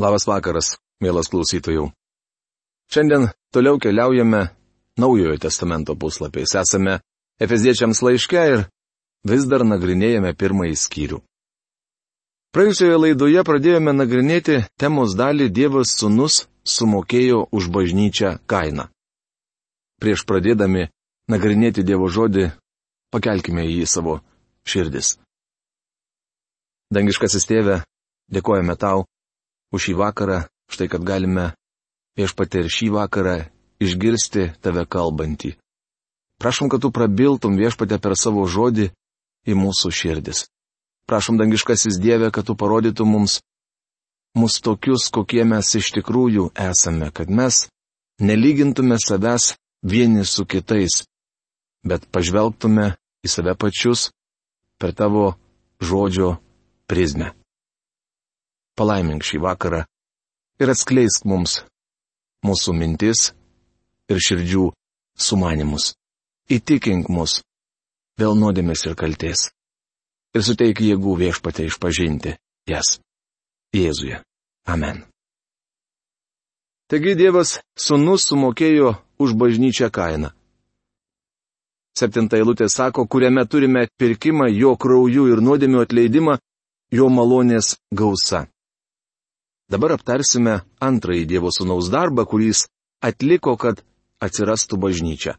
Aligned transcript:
Labas 0.00 0.24
vakaras, 0.24 0.78
mielas 1.04 1.28
klausytojų. 1.28 1.90
Šiandien 2.88 3.26
toliau 3.52 3.76
keliaujame 3.76 4.46
Naujojo 4.96 5.36
testamento 5.36 5.92
puslapiais. 5.92 6.54
Esame 6.56 7.00
Efeziečiams 7.40 8.00
laiške 8.00 8.44
ir 8.52 8.62
vis 9.28 9.44
dar 9.50 9.60
nagrinėjame 9.64 10.32
pirmąjį 10.40 10.78
skyrių. 10.84 11.18
Praėjusioje 12.56 12.96
laidoje 12.96 13.44
pradėjome 13.44 13.92
nagrinėti 13.92 14.56
temos 14.80 15.12
dalį 15.20 15.50
Dievas 15.52 15.92
sunus 16.00 16.46
sumokėjo 16.64 17.44
už 17.52 17.68
bažnyčią 17.68 18.38
kainą. 18.48 18.88
Prieš 20.00 20.24
pradėdami 20.24 20.88
nagrinėti 21.28 21.84
Dievo 21.84 22.08
žodį, 22.08 22.48
pakelkime 23.12 23.68
jį 23.68 23.84
savo 23.84 24.18
širdis. 24.64 25.18
Dangiškasis 26.88 27.44
tėve, 27.52 27.82
dėkojame 28.32 28.80
tau 28.80 29.09
už 29.70 29.90
šį 29.90 29.94
vakarą, 29.98 30.38
štai 30.70 30.88
kad 30.90 31.04
galime 31.06 31.50
viešpatė 32.18 32.64
ir 32.64 32.70
šį 32.72 32.88
vakarą 32.96 33.36
išgirsti 33.80 34.50
tave 34.62 34.84
kalbantį. 34.86 35.54
Prašom, 36.40 36.70
kad 36.72 36.82
tu 36.82 36.90
prabiltum 36.92 37.58
viešpatė 37.60 38.00
per 38.00 38.16
savo 38.16 38.46
žodį 38.48 38.90
į 39.48 39.56
mūsų 39.56 39.92
širdis. 39.92 40.48
Prašom, 41.08 41.40
dangiškasis 41.40 41.98
Dieve, 42.00 42.30
kad 42.30 42.46
tu 42.46 42.56
parodytum 42.56 43.10
mums 43.12 43.40
mus 44.36 44.60
tokius, 44.62 45.10
kokie 45.10 45.44
mes 45.44 45.74
iš 45.74 45.90
tikrųjų 45.98 46.50
esame, 46.54 47.10
kad 47.10 47.28
mes 47.28 47.66
nelygintume 48.22 48.96
savęs 49.00 49.54
vieni 49.82 50.24
su 50.24 50.46
kitais, 50.46 51.02
bet 51.84 52.06
pažvelgtume 52.14 52.94
į 53.26 53.32
save 53.32 53.56
pačius 53.58 54.10
per 54.80 54.94
tavo 54.96 55.34
žodžio 55.82 56.36
prizmę 56.88 57.39
palaimink 58.78 59.24
šį 59.26 59.40
vakarą 59.44 59.84
ir 60.60 60.72
atskleisk 60.72 61.24
mums 61.28 61.60
mūsų 62.46 62.74
mintis 62.76 63.30
ir 64.10 64.20
širdžių 64.20 64.70
sumanimus. 65.16 65.94
Įtikink 66.50 67.08
mus 67.12 67.40
dėl 68.18 68.34
nuodėmės 68.36 68.84
ir 68.88 68.96
kalties. 68.98 69.48
Ir 70.34 70.42
suteik 70.46 70.82
jėgų 70.82 71.16
viešpatė 71.24 71.68
išpažinti 71.70 72.36
jas. 72.70 72.98
Jėzuje. 73.74 74.20
Amen. 74.66 75.04
Taigi 76.90 77.14
Dievas 77.14 77.60
sunus 77.78 78.26
sumokėjo 78.26 78.96
už 79.22 79.34
bažnyčią 79.38 79.90
kainą. 79.94 80.32
Septinta 81.94 82.38
eilutė 82.38 82.66
sako, 82.70 83.06
kuriame 83.06 83.44
turime 83.46 83.84
atpirkimą 83.86 84.48
jo 84.54 84.74
krauju 84.78 85.28
ir 85.30 85.42
nuodėmių 85.42 85.84
atleidimą, 85.84 86.38
jo 86.90 87.06
malonės 87.10 87.76
gausa. 87.94 88.46
Dabar 89.70 89.94
aptarsime 89.94 90.60
antrąjį 90.82 91.26
Dievo 91.30 91.52
Sūnaus 91.54 91.90
darbą, 91.94 92.24
kurį 92.26 92.50
jis 92.50 92.64
atliko, 93.06 93.54
kad 93.54 93.84
atsirastų 94.18 94.78
bažnyčia. 94.82 95.36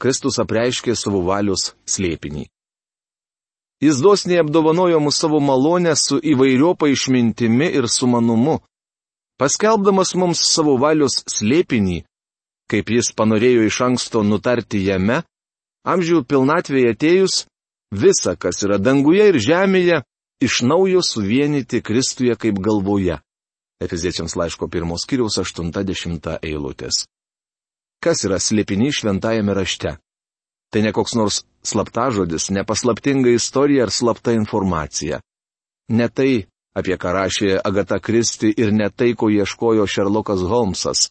Kristus 0.00 0.40
apreiškė 0.40 0.96
savo 0.96 1.20
valios 1.26 1.74
slėpinį. 1.84 2.46
Jis 3.84 4.00
dosniai 4.00 4.40
apdovanojo 4.40 5.00
mus 5.00 5.20
savo 5.20 5.40
malonę 5.40 5.92
su 5.96 6.16
įvairiopa 6.32 6.88
išmintimi 6.88 7.68
ir 7.76 7.88
sumanumu, 7.88 8.58
paskelbdamas 9.40 10.14
mums 10.16 10.40
savo 10.40 10.78
valios 10.80 11.20
slėpinį, 11.28 12.02
kaip 12.68 12.92
jis 12.96 13.12
panorėjo 13.16 13.68
iš 13.68 13.80
anksto 13.88 14.24
nutarti 14.24 14.82
jame, 14.88 15.22
amžių 15.84 16.24
pilnatvėje 16.28 16.92
atėjus, 16.96 17.40
visa, 17.92 18.36
kas 18.36 18.64
yra 18.64 18.80
danguje 18.80 19.32
ir 19.32 19.40
žemėje, 19.40 20.04
iš 20.44 20.62
naujo 20.64 21.04
suvienyti 21.04 21.84
Kristuje 21.84 22.36
kaip 22.40 22.60
galvoje. 22.60 23.20
Efeziečiams 23.80 24.36
laiško 24.36 24.68
pirmos 24.68 25.06
kiriaus 25.08 25.38
80 25.40 26.36
eilutės. 26.44 27.06
Kas 28.04 28.24
yra 28.28 28.36
slėpinys 28.40 29.00
šventajame 29.00 29.54
rašte? 29.56 29.96
Tai 30.70 30.82
ne 30.84 30.92
koks 30.92 31.16
nors 31.16 31.40
slaptažodis, 31.64 32.50
ne 32.50 32.64
paslaptinga 32.64 33.32
istorija 33.32 33.86
ar 33.88 33.92
slapta 33.92 34.32
informacija. 34.36 35.20
Ne 35.88 36.08
tai, 36.08 36.46
apie 36.76 36.96
ką 37.00 37.14
rašė 37.16 37.56
Agata 37.64 37.98
Kristi 37.98 38.52
ir 38.56 38.72
ne 38.72 38.90
tai, 38.90 39.14
ko 39.16 39.30
ieškojo 39.32 39.88
Šerlokas 39.88 40.44
Holmsas. 40.52 41.08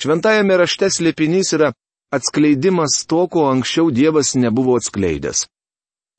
Šventajame 0.00 0.56
rašte 0.60 0.92
slėpinys 0.92 1.54
yra 1.56 1.72
atskleidimas 2.12 3.02
to, 3.08 3.24
ko 3.32 3.48
anksčiau 3.50 3.90
Dievas 3.90 4.34
nebuvo 4.36 4.76
atskleidęs. 4.76 5.46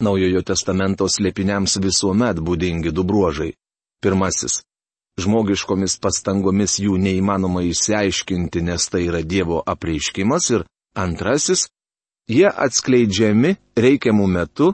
Naujojo 0.04 0.42
testamento 0.46 1.06
slėpiniams 1.10 1.78
visuomet 1.82 2.42
būdingi 2.42 2.94
du 2.94 3.06
bruožai. 3.06 3.54
Pirmasis 4.02 4.60
žmogiškomis 5.22 5.98
pastangomis 6.02 6.78
jų 6.82 6.98
neįmanoma 7.02 7.64
išsiaiškinti, 7.68 8.62
nes 8.62 8.90
tai 8.90 9.08
yra 9.08 9.22
Dievo 9.24 9.62
apreiškimas. 9.66 10.50
Ir 10.54 10.66
antrasis, 10.98 11.68
jie 12.30 12.48
atskleidžiami 12.50 13.56
reikiamų 13.78 14.28
metų 14.38 14.74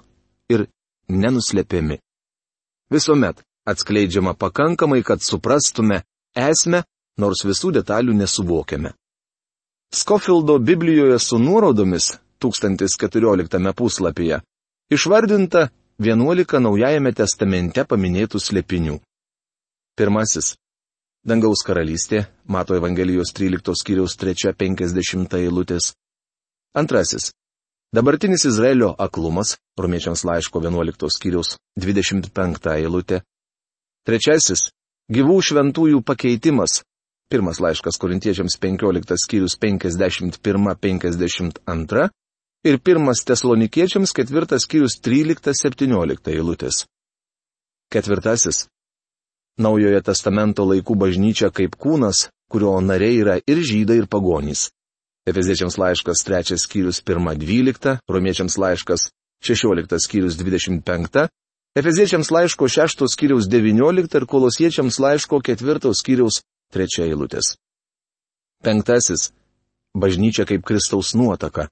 ir 0.54 0.68
nenuslepiami. 1.10 2.00
Visuomet 2.92 3.44
atskleidžiama 3.66 4.34
pakankamai, 4.34 5.02
kad 5.04 5.24
suprastume 5.24 6.04
esmę, 6.36 6.84
nors 7.18 7.46
visų 7.46 7.72
detalių 7.80 8.16
nesuvokiame. 8.18 8.94
Skofildo 9.94 10.58
Biblijoje 10.60 11.20
su 11.20 11.38
nuorodomis 11.40 12.18
1014 12.42 13.74
puslapyje 13.78 14.42
išvardinta 14.90 15.70
11 16.00 16.60
Naujajame 16.60 17.14
testamente 17.14 17.86
paminėtų 17.86 18.42
slėpinių. 18.42 18.98
Pirmasis. 19.94 20.56
Dangaus 21.24 21.62
karalystė, 21.64 22.26
Mato 22.50 22.74
Evangelijos 22.76 23.30
13 23.38 23.76
skyriaus 23.78 24.18
3.50 24.18 25.38
eilutės. 25.38 25.94
Antrasis. 26.76 27.32
Dabartinis 27.94 28.46
Izraelio 28.50 28.96
aklumas, 28.98 29.54
Romiečiams 29.78 30.26
laiško 30.26 30.58
11 30.66 31.14
skyriaus 31.14 31.62
25 31.78 32.74
eilutė. 32.74 33.22
Trečiasis. 34.04 34.74
Gyvų 35.14 35.38
šventųjų 35.46 36.02
pakeitimas. 36.02 36.82
Pirmas 37.30 37.62
laiškas 37.62 38.02
Korintiečiams 38.02 38.58
15 38.58 39.14
skyrius 39.22 39.54
51-52 39.62 42.10
ir 42.66 42.82
pirmas 42.82 43.22
Tesalonikiečiams 43.30 44.10
4 44.18 44.58
skyrius 44.66 44.98
13-17 45.06 46.34
eilutės. 46.34 46.90
Ketvirtasis. 47.94 48.73
Naujojo 49.62 50.02
testamento 50.02 50.66
laikų 50.66 50.96
bažnyčia 50.98 51.52
kaip 51.54 51.76
kūnas, 51.78 52.30
kurio 52.50 52.74
nariai 52.82 53.20
yra 53.22 53.36
ir 53.46 53.62
žydai, 53.62 54.00
ir 54.02 54.08
pagonys. 54.10 54.72
Efeziečiams 55.30 55.78
laiškas 55.78 56.26
3 56.26 56.58
skyrius 56.60 57.04
1.12, 57.06 58.00
romiečiams 58.10 58.58
laiškas 58.58 59.12
16 59.46 60.02
skyrius 60.02 60.40
25, 60.42 61.30
Efeziečiams 61.74 62.30
laiško 62.30 62.68
6 62.70 63.06
skyriaus 63.10 63.48
19 63.50 64.18
ir 64.18 64.26
kolosiečiams 64.30 65.00
laiško 65.00 65.40
4 65.42 65.94
skyriaus 65.98 66.44
3 66.74 67.02
eilutės. 67.08 67.58
Penktasis. 68.62 69.32
Bažnyčia 69.98 70.46
kaip 70.46 70.62
Kristaus 70.66 71.16
nuotaka. 71.18 71.70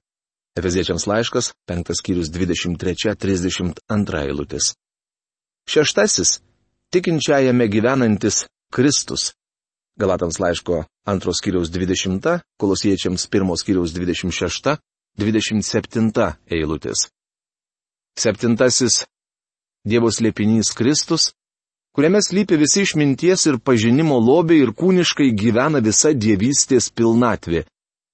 Efeziečiams 0.58 1.06
laiškas 1.06 1.52
5 1.70 1.94
skyrius 1.98 2.30
23-32 2.34 4.24
eilutės. 4.26 4.74
Šeštasis 5.70 6.40
tikinčiajame 6.92 7.68
gyvenantis 7.68 8.46
Kristus. 8.72 9.32
Galatams 9.96 10.38
laiško 10.40 10.84
antros 11.06 11.40
kiriaus 11.44 11.70
20, 11.72 12.40
kolosiečiams 12.60 13.26
pirmos 13.32 13.64
kiriaus 13.64 13.92
26, 13.96 14.76
27 15.18 16.36
eilutės. 16.50 17.08
Septintasis- 18.16 19.04
Dievo 19.90 20.12
slėpinys 20.14 20.70
Kristus, 20.78 21.32
kuriame 21.96 22.20
slypi 22.22 22.56
visi 22.60 22.84
išminties 22.86 23.46
ir 23.50 23.58
pažinimo 23.58 24.20
lobiai 24.20 24.62
ir 24.62 24.72
kūniškai 24.72 25.32
gyvena 25.34 25.80
visa 25.82 26.12
dievystės 26.14 26.92
pilnatvė. 26.94 27.64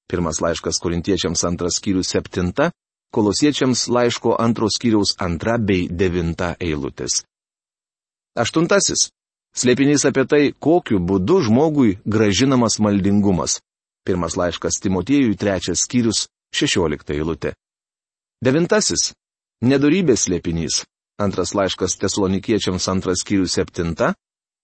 Pirmas 0.08 0.40
laiškas 0.40 0.81
korintiečiams 0.81 1.44
antras 1.44 1.76
skyrius 1.76 2.14
septinta, 2.14 2.70
kolosiečiams 3.12 3.88
laiško 3.88 4.38
antros 4.40 4.78
skyriaus 4.78 5.19
antra 5.20 5.58
bei 5.58 5.88
devinta 5.90 6.54
eilutės. 6.56 7.27
Aštuntasis. 8.38 9.08
Slėpinys 9.58 10.05
apie 10.06 10.23
tai, 10.31 10.43
kokiu 10.55 11.00
būdu 11.02 11.40
žmogui 11.49 11.96
gražinamas 12.06 12.79
maldingumas. 12.79 13.58
Pirmas 14.06 14.37
laiškas 14.38 14.79
Timotiejui, 14.85 15.35
trečias 15.37 15.82
skyrius, 15.85 16.29
šešiolikta 16.55 17.17
eilutė. 17.17 17.56
Devintasis. 18.44 19.12
Nedorybės 19.67 20.29
slėpinys. 20.29 20.85
Antras 21.19 21.50
laiškas 21.58 21.99
Tesalonikiečiams 21.99 22.87
antras 22.93 23.25
skyrius 23.25 23.56
septinta. 23.58 24.12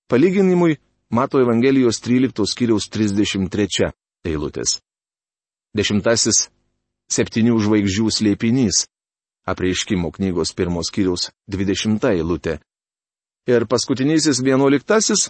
Palyginimui 0.06 0.79
Mato 1.11 1.41
Evangelijos 1.43 1.99
13 2.05 2.47
skyriaus 2.47 2.87
33 2.88 3.91
eilutės. 4.25 4.79
Dešimtasis. 5.75 6.49
Septynių 7.11 7.59
žvaigždžių 7.67 8.06
slėpinys. 8.15 8.85
Apreiškimo 9.50 10.12
knygos 10.15 10.55
pirmos 10.55 10.88
skyriaus 10.93 11.32
20 11.50 12.06
eilutė. 12.15 12.61
Ir 13.44 13.67
paskutinysis 13.69 14.38
vienuoliktasis 14.41 15.29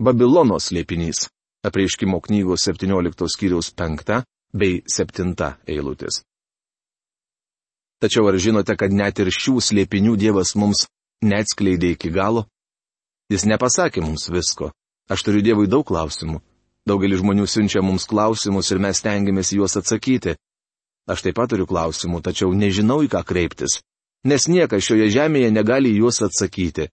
Babilono 0.00 0.56
slėpinys. 0.56 1.26
Apreiškimo 1.68 2.22
knygos 2.24 2.64
17 2.64 3.28
skyriaus 3.28 3.68
5 3.76 4.22
bei 4.54 4.78
7 4.88 5.34
eilutės. 5.68 6.22
Tačiau 8.00 8.30
ar 8.30 8.38
žinote, 8.40 8.76
kad 8.80 8.94
net 8.96 9.20
ir 9.20 9.28
šių 9.28 9.58
slėpinių 9.60 10.16
Dievas 10.16 10.54
mums 10.56 10.86
neatskleidė 11.20 11.92
iki 11.98 12.14
galo? 12.14 12.46
Jis 13.28 13.44
nepasakė 13.44 14.00
mums 14.00 14.30
visko. 14.32 14.72
Aš 15.12 15.26
turiu 15.26 15.44
Dievui 15.44 15.68
daug 15.68 15.84
klausimų. 15.84 16.40
Daugelis 16.88 17.20
žmonių 17.20 17.44
siunčia 17.44 17.82
mums 17.84 18.08
klausimus 18.08 18.72
ir 18.72 18.80
mes 18.80 19.04
tengiamės 19.04 19.52
juos 19.52 19.76
atsakyti. 19.76 20.38
Aš 21.04 21.26
taip 21.26 21.36
pat 21.36 21.52
turiu 21.52 21.68
klausimų, 21.68 22.22
tačiau 22.24 22.54
nežinau 22.56 23.02
į 23.04 23.12
ką 23.12 23.20
kreiptis. 23.28 23.82
Nes 24.24 24.48
niekas 24.48 24.86
šioje 24.88 25.10
žemėje 25.12 25.52
negali 25.52 25.92
juos 25.98 26.22
atsakyti. 26.24 26.88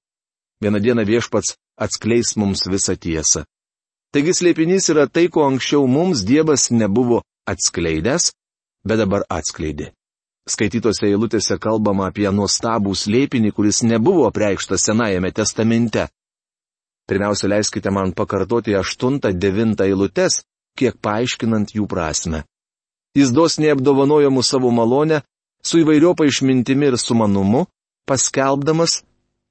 Vieną 0.64 0.80
dieną 0.80 1.04
viešpats 1.06 1.56
atskleis 1.78 2.36
mums 2.40 2.64
visą 2.72 2.96
tiesą. 2.96 3.44
Taigi 4.16 4.32
slėpinys 4.32 4.88
yra 4.94 5.10
tai, 5.12 5.28
ko 5.28 5.44
anksčiau 5.44 5.88
mums 5.92 6.24
Dievas 6.24 6.70
nebuvo 6.72 7.22
atskleidęs, 7.52 8.32
bet 8.88 9.02
dabar 9.02 9.26
atskleidė. 9.28 9.92
Skaitytose 10.48 11.10
eilutėse 11.10 11.58
kalbama 11.60 12.08
apie 12.08 12.30
nuostabų 12.32 12.94
slėpinį, 12.96 13.52
kuris 13.58 13.82
nebuvo 13.84 14.30
preikštas 14.32 14.86
Senajame 14.88 15.32
testamente. 15.34 16.06
Pirmiausia, 17.10 17.50
leiskite 17.50 17.92
man 17.92 18.14
pakartoti 18.18 18.78
8-9 18.78 19.84
eilutes, 19.86 20.44
kiek 20.78 20.96
paaiškinant 21.02 21.74
jų 21.76 21.88
prasme. 21.90 22.46
Jis 23.18 23.34
dosniai 23.36 23.74
apdovanojo 23.74 24.32
mūsų 24.32 24.56
savo 24.58 24.72
malonę, 24.72 25.22
su 25.66 25.82
įvairiopa 25.82 26.28
išmintimi 26.30 26.92
ir 26.92 26.98
sumanumu, 27.02 27.66
paskelbdamas, 28.08 29.02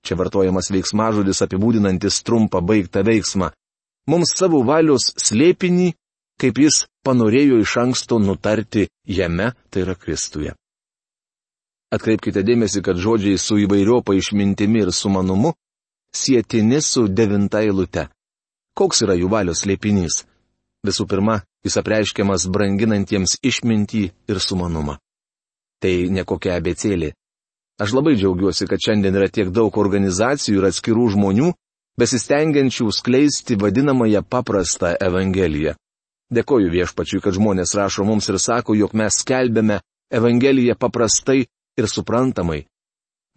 čia 0.05 0.17
vartojamas 0.21 0.71
veiksmažodis 0.75 1.43
apibūdinantis 1.47 2.23
trumpą 2.27 2.61
baigtą 2.61 3.05
veiksmą, 3.07 3.51
mums 4.11 4.35
savo 4.39 4.63
valios 4.67 5.11
slėpinį, 5.21 5.93
kaip 6.41 6.61
jis 6.61 6.85
panorėjo 7.07 7.61
iš 7.63 7.77
anksto 7.81 8.19
nutarti 8.21 8.89
jame, 9.07 9.53
tai 9.71 9.85
yra 9.87 9.95
Kristuje. 9.97 10.55
Atkreipkite 11.95 12.43
dėmesį, 12.43 12.83
kad 12.83 12.99
žodžiai 12.99 13.39
su 13.39 13.59
įvairiopa 13.63 14.17
išmintimi 14.19 14.83
ir 14.83 14.91
sumanumu 14.93 15.55
sėtini 16.15 16.81
su 16.83 17.07
devinta 17.09 17.63
eilute. 17.63 18.09
Koks 18.75 19.05
yra 19.07 19.15
jų 19.19 19.29
valios 19.31 19.63
lėpinys? 19.69 20.25
Visų 20.85 21.07
pirma, 21.09 21.39
jis 21.65 21.79
apreiškiamas 21.81 22.49
branginantiems 22.53 23.39
išmintį 23.47 24.03
ir 24.29 24.41
sumanumą. 24.43 24.99
Tai 25.81 25.93
nekokia 26.17 26.59
abecėlė. 26.59 27.13
Aš 27.81 27.93
labai 27.93 28.15
džiaugiuosi, 28.15 28.69
kad 28.71 28.79
šiandien 28.79 29.17
yra 29.19 29.29
tiek 29.29 29.49
daug 29.51 29.75
organizacijų 29.79 30.61
ir 30.61 30.69
atskirų 30.69 31.09
žmonių, 31.17 31.49
besistengiančių 31.99 32.87
skleisti 32.95 33.57
vadinamąją 33.59 34.23
paprastą 34.31 34.95
Evangeliją. 35.03 35.75
Dėkoju 36.35 36.71
viešpačiui, 36.71 37.21
kad 37.23 37.35
žmonės 37.35 37.75
rašo 37.75 38.07
mums 38.07 38.29
ir 38.31 38.39
sako, 38.39 38.77
jog 38.79 38.95
mes 38.95 39.19
skelbėme 39.23 39.81
Evangeliją 40.15 40.79
paprastai 40.79 41.45
ir 41.79 41.91
suprantamai. 41.91 42.65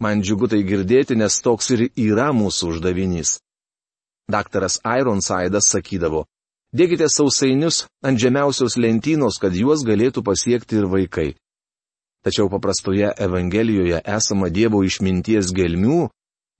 Man 0.02 0.22
džiugu 0.22 0.46
tai 0.46 0.62
girdėti, 0.62 1.16
nes 1.18 1.40
toks 1.42 1.72
ir 1.74 1.88
yra 1.98 2.30
mūsų 2.30 2.72
uždavinys. 2.72 3.40
Daktaras 4.30 4.78
Ironsaidas 4.86 5.70
sakydavo, 5.72 6.26
dėkite 6.70 7.08
sausainius 7.10 7.86
ant 8.06 8.20
žemiausios 8.22 8.78
lentynos, 8.78 9.40
kad 9.42 9.56
juos 9.56 9.82
galėtų 9.82 10.22
pasiekti 10.22 10.78
ir 10.78 10.86
vaikai. 10.86 11.32
Tačiau 12.26 12.48
paprastoje 12.50 13.12
Evangelijoje 13.18 14.00
esama 14.04 14.48
Dievo 14.50 14.82
išminties 14.84 15.52
gelmių, 15.54 16.08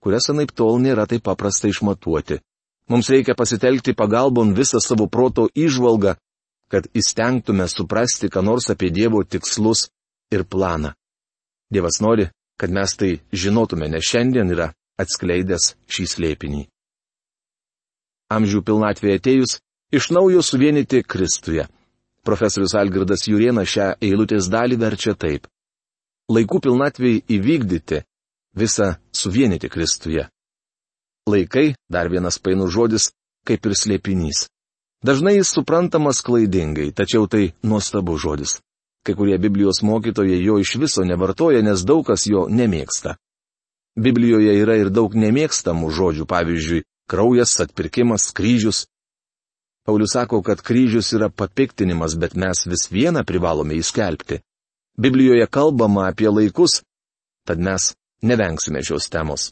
kurias 0.03 0.29
anaip 0.31 0.53
tol 0.55 0.79
nėra 0.79 1.05
taip 1.09 1.25
paprasta 1.27 1.67
išmatuoti. 1.67 2.39
Mums 2.89 3.09
reikia 3.11 3.35
pasitelkti 3.37 3.93
pagalbon 3.93 4.55
visą 4.57 4.79
savo 4.81 5.07
proto 5.07 5.49
išvalgą, 5.53 6.15
kad 6.71 6.87
įstengtume 6.95 7.67
suprasti, 7.69 8.29
ką 8.29 8.41
nors 8.45 8.69
apie 8.71 8.89
Dievo 8.93 9.21
tikslus 9.23 9.89
ir 10.31 10.45
planą. 10.45 10.93
Dievas 11.69 11.99
nori, 12.01 12.29
kad 12.57 12.71
mes 12.73 12.95
tai 12.97 13.19
žinotume, 13.33 13.89
nes 13.89 14.05
šiandien 14.05 14.49
yra 14.53 14.71
atskleidęs 14.99 15.73
šį 15.89 16.05
slėpinį. 16.13 16.63
Amžių 18.29 18.61
pilnatvėje 18.65 19.19
atėjus, 19.19 19.57
iš 19.93 20.09
naujo 20.13 20.41
suvienyti 20.45 21.01
Kristuje. 21.03 21.65
Profesorius 22.25 22.75
Algirdas 22.75 23.27
Juriena 23.27 23.63
šią 23.65 23.93
eilutės 24.03 24.49
dalį 24.51 24.79
verčia 24.81 25.15
taip. 25.15 25.47
Laikų 26.29 26.59
pilnatvėje 26.65 27.23
įvykdyti, 27.35 28.03
visą 28.55 28.95
suvienyti 29.11 29.69
Kristuje. 29.69 30.27
Laikai, 31.29 31.73
dar 31.89 32.09
vienas 32.09 32.39
painų 32.41 32.69
žodis, 32.73 33.11
kaip 33.45 33.65
ir 33.65 33.75
slėpinys. 33.77 34.47
Dažnai 35.05 35.37
jis 35.37 35.53
suprantamas 35.55 36.19
klaidingai, 36.25 36.91
tačiau 36.91 37.27
tai 37.27 37.53
nuostabus 37.63 38.21
žodis. 38.21 38.59
Kai 39.05 39.15
kurie 39.15 39.37
Biblijos 39.39 39.79
mokytojai 39.81 40.41
jo 40.43 40.57
iš 40.59 40.75
viso 40.75 41.05
nevartoja, 41.07 41.61
nes 41.63 41.85
daug 41.87 42.03
kas 42.05 42.27
jo 42.27 42.47
nemėgsta. 42.51 43.15
Biblijoje 43.95 44.57
yra 44.59 44.75
ir 44.79 44.91
daug 44.91 45.15
nemėgstamų 45.15 45.91
žodžių, 45.95 46.27
pavyzdžiui, 46.27 46.83
kraujas, 47.09 47.55
atpirkimas, 47.63 48.29
kryžius. 48.35 48.85
Paulius 49.89 50.11
sako, 50.13 50.41
kad 50.41 50.61
kryžius 50.61 51.13
yra 51.13 51.29
papiktinimas, 51.29 52.13
bet 52.19 52.35
mes 52.35 52.59
vis 52.69 52.91
vieną 52.91 53.23
privalome 53.25 53.73
įskelbti. 53.73 54.37
Biblijoje 55.01 55.47
kalbama 55.47 56.03
apie 56.11 56.29
laikus, 56.29 56.83
tad 57.47 57.57
mes 57.57 57.95
nevengsime 58.21 58.83
šios 58.85 59.07
temos. 59.09 59.47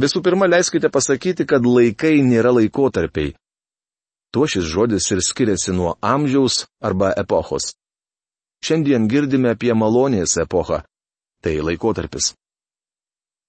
Visų 0.00 0.22
pirma, 0.24 0.48
leiskite 0.48 0.88
pasakyti, 0.88 1.44
kad 1.44 1.68
laikai 1.68 2.22
nėra 2.24 2.54
laikotarpiai. 2.56 3.34
Tuo 4.32 4.48
šis 4.48 4.64
žodis 4.64 5.10
ir 5.12 5.20
skiriasi 5.20 5.76
nuo 5.76 5.98
amžiaus 6.00 6.64
arba 6.80 7.12
epochos. 7.20 7.74
Šiandien 8.64 9.10
girdime 9.12 9.52
apie 9.52 9.76
malonės 9.76 10.38
epochą. 10.40 10.80
Tai 11.44 11.54
laikotarpis. 11.68 12.32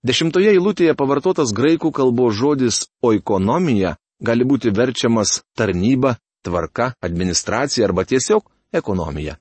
Dešimtoje 0.04 0.52
eilutėje 0.58 1.00
pavartotas 1.00 1.56
graikų 1.56 1.96
kalbos 1.96 2.36
žodis 2.36 2.84
oikonomija 3.00 3.96
gali 4.19 4.45
būti 4.45 4.71
verčiamas 4.75 5.42
tarnyba, 5.57 6.16
tvarka, 6.44 6.94
administracija 7.01 7.86
arba 7.88 8.06
tiesiog 8.06 8.44
ekonomija. 8.74 9.38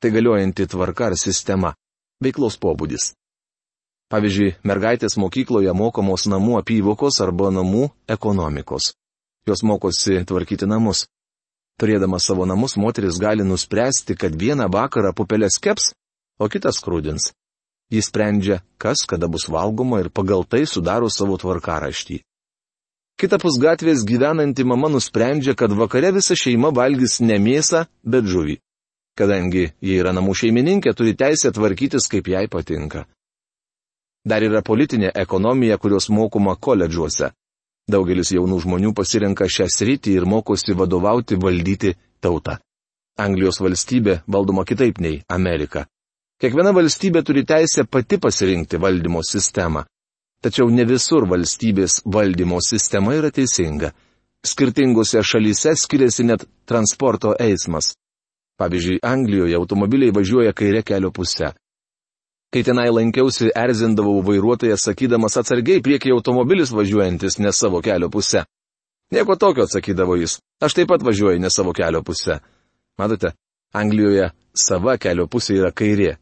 Tai 0.00 0.10
galiojanti 0.10 0.66
tvarka 0.66 1.06
ar 1.06 1.16
sistema- 1.16 1.74
veiklos 2.24 2.58
pobūdis. 2.58 3.14
Pavyzdžiui, 4.12 4.56
mergaitės 4.64 5.16
mokykloje 5.16 5.72
mokomos 5.72 6.26
namų 6.26 6.58
apyvokos 6.58 7.20
arba 7.20 7.50
namų 7.50 7.90
ekonomikos. 8.08 8.92
Jos 9.46 9.62
mokosi 9.62 10.24
tvarkyti 10.24 10.66
namus. 10.66 11.06
Turėdama 11.80 12.20
savo 12.20 12.44
namus, 12.46 12.76
moteris 12.76 13.18
gali 13.18 13.42
nuspręsti, 13.42 14.14
kad 14.14 14.36
vieną 14.36 14.68
vakarą 14.68 15.14
pupelės 15.16 15.58
keps, 15.58 15.94
o 16.38 16.48
kitas 16.48 16.82
krūdins. 16.84 17.32
Jis 17.90 18.06
sprendžia, 18.08 18.60
kas 18.78 19.06
kada 19.08 19.28
bus 19.28 19.48
valgoma 19.48 20.00
ir 20.00 20.10
pagal 20.10 20.44
tai 20.44 20.66
sudaro 20.66 21.08
savo 21.08 21.36
tvarkaraštį. 21.40 22.20
Kitapus 23.20 23.58
gatvės 23.62 24.04
gyvenanti 24.08 24.64
mama 24.64 24.88
nusprendžia, 24.90 25.54
kad 25.54 25.72
vakare 25.76 26.12
visa 26.12 26.34
šeima 26.38 26.72
valgys 26.74 27.20
ne 27.20 27.38
mėsą, 27.38 27.86
bet 28.02 28.26
žuvį. 28.26 28.58
Kadangi 29.18 29.66
jie 29.84 29.98
yra 30.00 30.14
namų 30.16 30.34
šeimininkė, 30.40 30.94
turi 30.96 31.12
teisę 31.14 31.52
tvarkytis, 31.52 32.08
kaip 32.08 32.30
jai 32.32 32.46
patinka. 32.48 33.04
Dar 34.24 34.42
yra 34.42 34.62
politinė 34.62 35.12
ekonomija, 35.18 35.76
kurios 35.78 36.08
mokoma 36.08 36.56
koledžuose. 36.56 37.32
Daugelis 37.90 38.30
jaunų 38.32 38.60
žmonių 38.62 38.92
pasirenka 38.94 39.48
šią 39.50 39.66
sritį 39.76 40.14
ir 40.16 40.26
mokosi 40.26 40.76
vadovauti 40.78 41.36
valdyti 41.36 41.96
tautą. 42.22 42.56
Anglijos 43.18 43.58
valstybė 43.60 44.22
valdoma 44.26 44.64
kitaip 44.64 45.00
nei 45.02 45.20
Amerika. 45.28 45.84
Kiekviena 46.40 46.72
valstybė 46.72 47.22
turi 47.26 47.44
teisę 47.44 47.84
pati 47.84 48.18
pasirinkti 48.18 48.78
valdymo 48.80 49.20
sistemą. 49.26 49.84
Tačiau 50.42 50.70
ne 50.74 50.84
visur 50.84 51.26
valstybės 51.30 52.00
valdymo 52.04 52.58
sistema 52.66 53.14
yra 53.14 53.30
teisinga. 53.30 53.92
Skirtingose 54.42 55.22
šalyse 55.22 55.76
skiriasi 55.78 56.26
net 56.26 56.46
transporto 56.66 57.36
eismas. 57.38 57.92
Pavyzdžiui, 58.58 58.98
Anglijoje 59.06 59.54
automobiliai 59.54 60.14
važiuoja 60.14 60.52
kairė 60.52 60.82
kelio 60.86 61.12
pusė. 61.14 61.52
Kai 62.52 62.62
tenai 62.66 62.88
lankiausi, 62.90 63.52
erzindavau 63.56 64.18
vairuotoją 64.26 64.76
sakydamas 64.76 65.38
atsargiai 65.40 65.80
priekyje 65.80 66.12
automobilis 66.12 66.74
važiuojantis 66.74 67.38
ne 67.38 67.52
savo 67.52 67.80
kelio 67.80 68.10
pusę. 68.10 68.42
Nieko 69.14 69.36
tokio 69.36 69.64
atsakydavo 69.64 70.18
jis. 70.20 70.36
Aš 70.60 70.74
taip 70.74 70.90
pat 70.90 71.06
važiuoju 71.06 71.40
ne 71.40 71.50
savo 71.50 71.72
kelio 71.72 72.02
pusę. 72.02 72.40
Matote, 72.98 73.32
Anglijoje 73.72 74.30
sava 74.52 74.98
kelio 74.98 75.26
pusė 75.30 75.56
yra 75.62 75.70
kairė. 75.72 76.16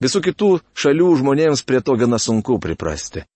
Visų 0.00 0.22
kitų 0.24 0.50
šalių 0.80 1.10
žmonėms 1.20 1.62
prie 1.68 1.82
to 1.84 1.96
gana 2.00 2.18
sunku 2.18 2.56
priprasti. 2.58 3.26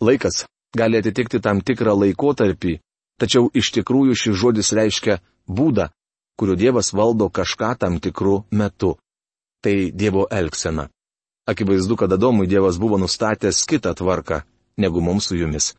Laikas 0.00 0.46
gali 0.76 0.98
atitikti 0.98 1.40
tam 1.44 1.60
tikrą 1.60 1.94
laikotarpį, 2.00 2.78
tačiau 3.20 3.50
iš 3.54 3.70
tikrųjų 3.76 4.16
šis 4.16 4.38
žodis 4.40 4.72
reiškia 4.72 5.20
būdą, 5.46 5.90
kuriuo 6.40 6.56
Dievas 6.56 6.92
valdo 6.96 7.28
kažką 7.28 7.74
tam 7.78 8.00
tikrų 8.00 8.42
metų 8.50 8.96
tai 9.62 9.92
Dievo 9.92 10.26
elgsena. 10.30 10.88
Akivaizdu, 11.46 11.96
kad 11.96 12.12
Adomui 12.12 12.46
Dievas 12.46 12.78
buvo 12.78 12.98
nustatęs 12.98 13.66
kitą 13.68 13.92
tvarką, 13.94 14.42
negu 14.76 15.00
mums 15.00 15.28
su 15.28 15.36
jumis. 15.36 15.74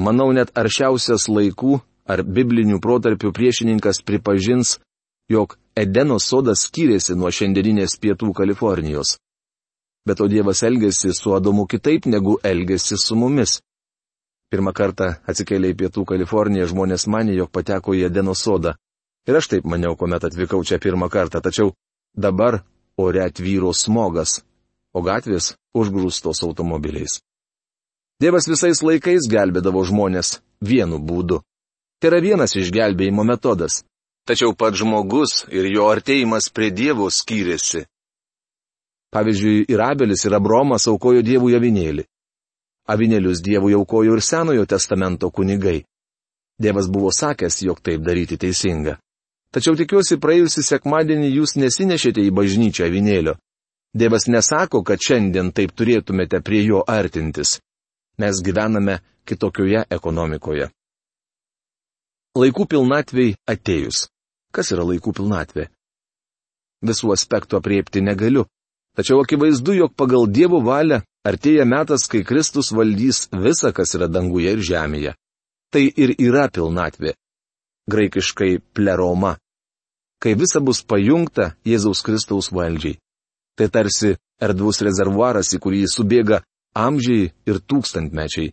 manau 0.00 0.32
net 0.32 0.48
aršiausias 0.56 1.28
laikų 1.28 1.80
ar 2.08 2.22
biblinių 2.24 2.80
protarpių 2.80 3.32
priešininkas 3.36 4.00
pripažins, 4.00 4.78
jog 5.28 5.58
Edeno 5.78 6.18
sodas 6.18 6.64
skyrėsi 6.66 7.14
nuo 7.14 7.30
šiandieninės 7.30 7.96
pietų 8.02 8.32
Kalifornijos. 8.34 9.18
Bet 10.06 10.20
o 10.20 10.26
Dievas 10.28 10.62
elgėsi 10.66 11.12
su 11.14 11.34
Adomu 11.36 11.66
kitaip 11.70 12.06
negu 12.06 12.38
elgėsi 12.42 12.98
su 12.98 13.16
mumis. 13.16 13.60
Pirmą 14.50 14.72
kartą 14.74 15.12
atsikėlė 15.30 15.70
į 15.70 15.78
pietų 15.84 16.04
Kaliforniją 16.10 16.66
žmonės 16.72 17.06
mane, 17.06 17.36
jog 17.38 17.52
pateko 17.54 17.94
į 17.94 18.08
Edeno 18.08 18.34
sodą. 18.34 18.74
Ir 19.28 19.38
aš 19.38 19.50
taip 19.52 19.68
maniau, 19.68 19.94
kuomet 19.94 20.24
atvykau 20.26 20.64
čia 20.66 20.80
pirmą 20.82 21.06
kartą, 21.12 21.38
tačiau 21.44 21.74
dabar 22.16 22.64
ore 22.98 23.22
atvyro 23.22 23.70
smogas, 23.76 24.40
o 24.92 25.02
gatvės 25.06 25.54
užgrūstos 25.76 26.42
automobiliais. 26.42 27.20
Dievas 28.20 28.48
visais 28.50 28.82
laikais 28.82 29.28
gelbėdavo 29.30 29.84
žmonės 29.86 30.40
vienu 30.60 30.98
būdu. 30.98 31.40
Tai 32.00 32.10
yra 32.10 32.18
vienas 32.20 32.56
išgelbėjimo 32.56 33.24
metodas. 33.24 33.84
Tačiau 34.30 34.52
pats 34.54 34.78
žmogus 34.78 35.32
ir 35.50 35.66
jo 35.66 35.88
artėjimas 35.90 36.52
prie 36.54 36.68
Dievo 36.70 37.08
skyrėsi. 37.10 37.80
Pavyzdžiui, 39.10 39.64
ir 39.66 39.80
Abelis 39.82 40.22
ir 40.22 40.36
Abromas 40.38 40.84
aukojo 40.86 41.24
Dievų 41.26 41.48
javinėlį. 41.50 42.04
Avinėlius 42.94 43.40
Dievui 43.42 43.74
aukojo 43.74 44.14
ir 44.14 44.22
Senojo 44.22 44.68
testamento 44.70 45.32
kunigai. 45.34 45.80
Dievas 46.62 46.86
buvo 46.86 47.10
sakęs, 47.10 47.56
jog 47.66 47.80
taip 47.82 48.04
daryti 48.06 48.38
teisinga. 48.38 49.00
Tačiau 49.50 49.74
tikiuosi 49.74 50.20
praėjusį 50.22 50.62
sekmadienį 50.68 51.32
jūs 51.40 51.56
nesinešėte 51.58 52.22
į 52.22 52.30
bažnyčią 52.30 52.86
avinėlio. 52.86 53.34
Dievas 53.98 54.28
nesako, 54.30 54.84
kad 54.86 55.02
šiandien 55.02 55.50
taip 55.50 55.74
turėtumėte 55.74 56.38
prie 56.38 56.62
jo 56.68 56.84
artintis. 56.86 57.58
Mes 58.22 58.38
gyvename 58.46 59.00
kitokioje 59.26 59.88
ekonomikoje. 59.90 60.70
Laikų 62.38 62.70
pilnatviai 62.70 63.34
atėjus. 63.50 64.06
Kas 64.54 64.72
yra 64.74 64.84
laikų 64.88 65.14
pilnatvė? 65.16 65.68
Visų 66.86 67.12
aspektų 67.14 67.58
apriepti 67.60 68.02
negaliu. 68.02 68.46
Tačiau 68.96 69.20
akivaizdu, 69.22 69.76
jog 69.78 69.94
pagal 69.94 70.26
Dievo 70.26 70.58
valią 70.64 71.00
artėja 71.26 71.66
metas, 71.68 72.08
kai 72.10 72.24
Kristus 72.26 72.72
valdys 72.74 73.28
visą, 73.30 73.70
kas 73.76 73.94
yra 73.94 74.08
danguje 74.10 74.56
ir 74.56 74.64
žemėje. 74.66 75.14
Tai 75.70 75.82
ir 75.86 76.16
yra 76.18 76.48
pilnatvė. 76.50 77.14
Graikiškai 77.90 78.58
pleroma. 78.74 79.36
Kai 80.20 80.34
visa 80.34 80.60
bus 80.60 80.82
pajungta 80.82 81.54
Jėzaus 81.64 82.02
Kristaus 82.04 82.50
valdžiai. 82.52 82.98
Tai 83.56 83.68
tarsi 83.68 84.16
erdvus 84.42 84.80
rezervuaras, 84.82 85.52
į 85.54 85.60
kurį 85.62 85.84
subėga 85.88 86.42
amžiai 86.76 87.30
ir 87.46 87.60
tūkstantmečiai. 87.60 88.52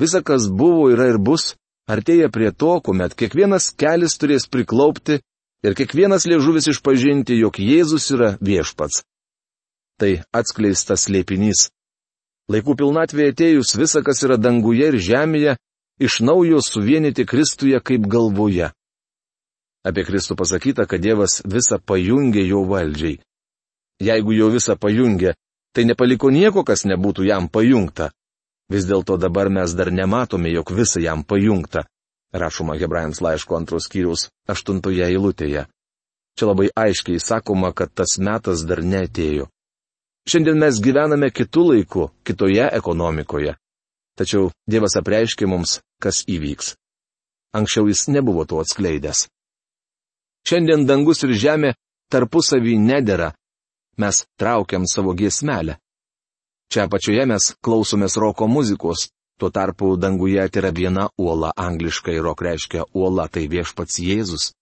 Visa, 0.00 0.20
kas 0.26 0.48
buvo, 0.50 0.88
yra 0.90 1.08
ir 1.12 1.18
bus, 1.22 1.54
artėja 1.90 2.30
prie 2.32 2.50
to, 2.52 2.78
kuomet 2.80 3.14
kiekvienas 3.18 3.70
kelias 3.76 4.16
turės 4.20 4.48
priklaupti 4.50 5.20
ir 5.64 5.76
kiekvienas 5.76 6.26
liežuvis 6.28 6.68
išpažinti, 6.72 7.36
jog 7.40 7.58
Jėzus 7.60 8.10
yra 8.14 8.34
viešpats. 8.40 9.04
Tai 10.00 10.12
atskleistas 10.34 11.08
lėpinys. 11.08 11.68
Laikų 12.50 12.74
pilnatvėje 12.76 13.32
atėjus 13.32 13.76
visa, 13.78 14.02
kas 14.04 14.20
yra 14.26 14.36
danguje 14.36 14.90
ir 14.90 14.98
žemėje, 15.00 15.54
iš 16.02 16.20
naujo 16.20 16.60
suvienyti 16.60 17.24
Kristuje 17.24 17.78
kaip 17.80 18.08
galvoje. 18.10 18.72
Apie 19.84 20.04
Kristų 20.04 20.36
pasakyta, 20.36 20.88
kad 20.88 21.00
Dievas 21.04 21.42
visą 21.44 21.78
pajungė 21.78 22.44
jo 22.48 22.64
valdžiai. 22.68 23.20
Jeigu 24.02 24.34
jau 24.34 24.50
visą 24.52 24.76
pajungė, 24.80 25.34
tai 25.76 25.84
nepaliko 25.84 26.30
nieko, 26.32 26.64
kas 26.64 26.84
nebūtų 26.88 27.28
jam 27.28 27.48
pajungta. 27.48 28.10
Vis 28.72 28.86
dėlto 28.88 29.18
dabar 29.20 29.50
mes 29.52 29.74
dar 29.76 29.90
nematome, 29.92 30.50
jog 30.52 30.72
visa 30.72 31.00
jam 31.00 31.24
pajungta. 31.24 31.84
Rašoma 32.34 32.76
Hebrajams 32.80 33.20
laiško 33.22 33.56
antros 33.56 33.86
skyrius 33.86 34.28
aštuntoje 34.50 35.04
eilutėje. 35.06 35.66
Čia 36.34 36.48
labai 36.50 36.70
aiškiai 36.74 37.20
sakoma, 37.22 37.70
kad 37.72 37.92
tas 37.94 38.16
metas 38.18 38.64
dar 38.66 38.82
netėjo. 38.82 39.46
Šiandien 40.26 40.58
mes 40.58 40.80
gyvename 40.82 41.28
kitų 41.30 41.62
laikų, 41.68 42.08
kitoje 42.26 42.64
ekonomikoje. 42.72 43.54
Tačiau 44.18 44.50
Dievas 44.70 44.96
apreiškė 44.98 45.46
mums, 45.46 45.78
kas 46.02 46.24
įvyks. 46.26 46.74
Anksčiau 47.54 47.86
jis 47.90 48.08
nebuvo 48.10 48.46
to 48.48 48.58
atskleidęs. 48.62 49.28
Šiandien 50.48 50.86
dangus 50.88 51.22
ir 51.26 51.34
žemė 51.38 51.74
tarpusavį 52.10 52.74
nedėra, 52.80 53.30
mes 53.98 54.24
traukiam 54.40 54.86
savo 54.90 55.14
giesmelę. 55.14 55.78
Čia 56.72 56.86
apačioje 56.88 57.26
mes 57.26 57.52
klausomės 57.64 58.16
roko 58.20 58.48
muzikos, 58.48 59.08
tuo 59.38 59.50
tarpu 59.50 59.96
danguje 59.96 60.48
yra 60.56 60.70
viena 60.70 61.08
uola 61.18 61.52
angliškai 61.56 62.18
rok 62.18 62.42
reiškia 62.42 62.84
uola 62.94 63.28
tai 63.28 63.46
viešpats 63.48 63.98
Jėzus. 63.98 64.52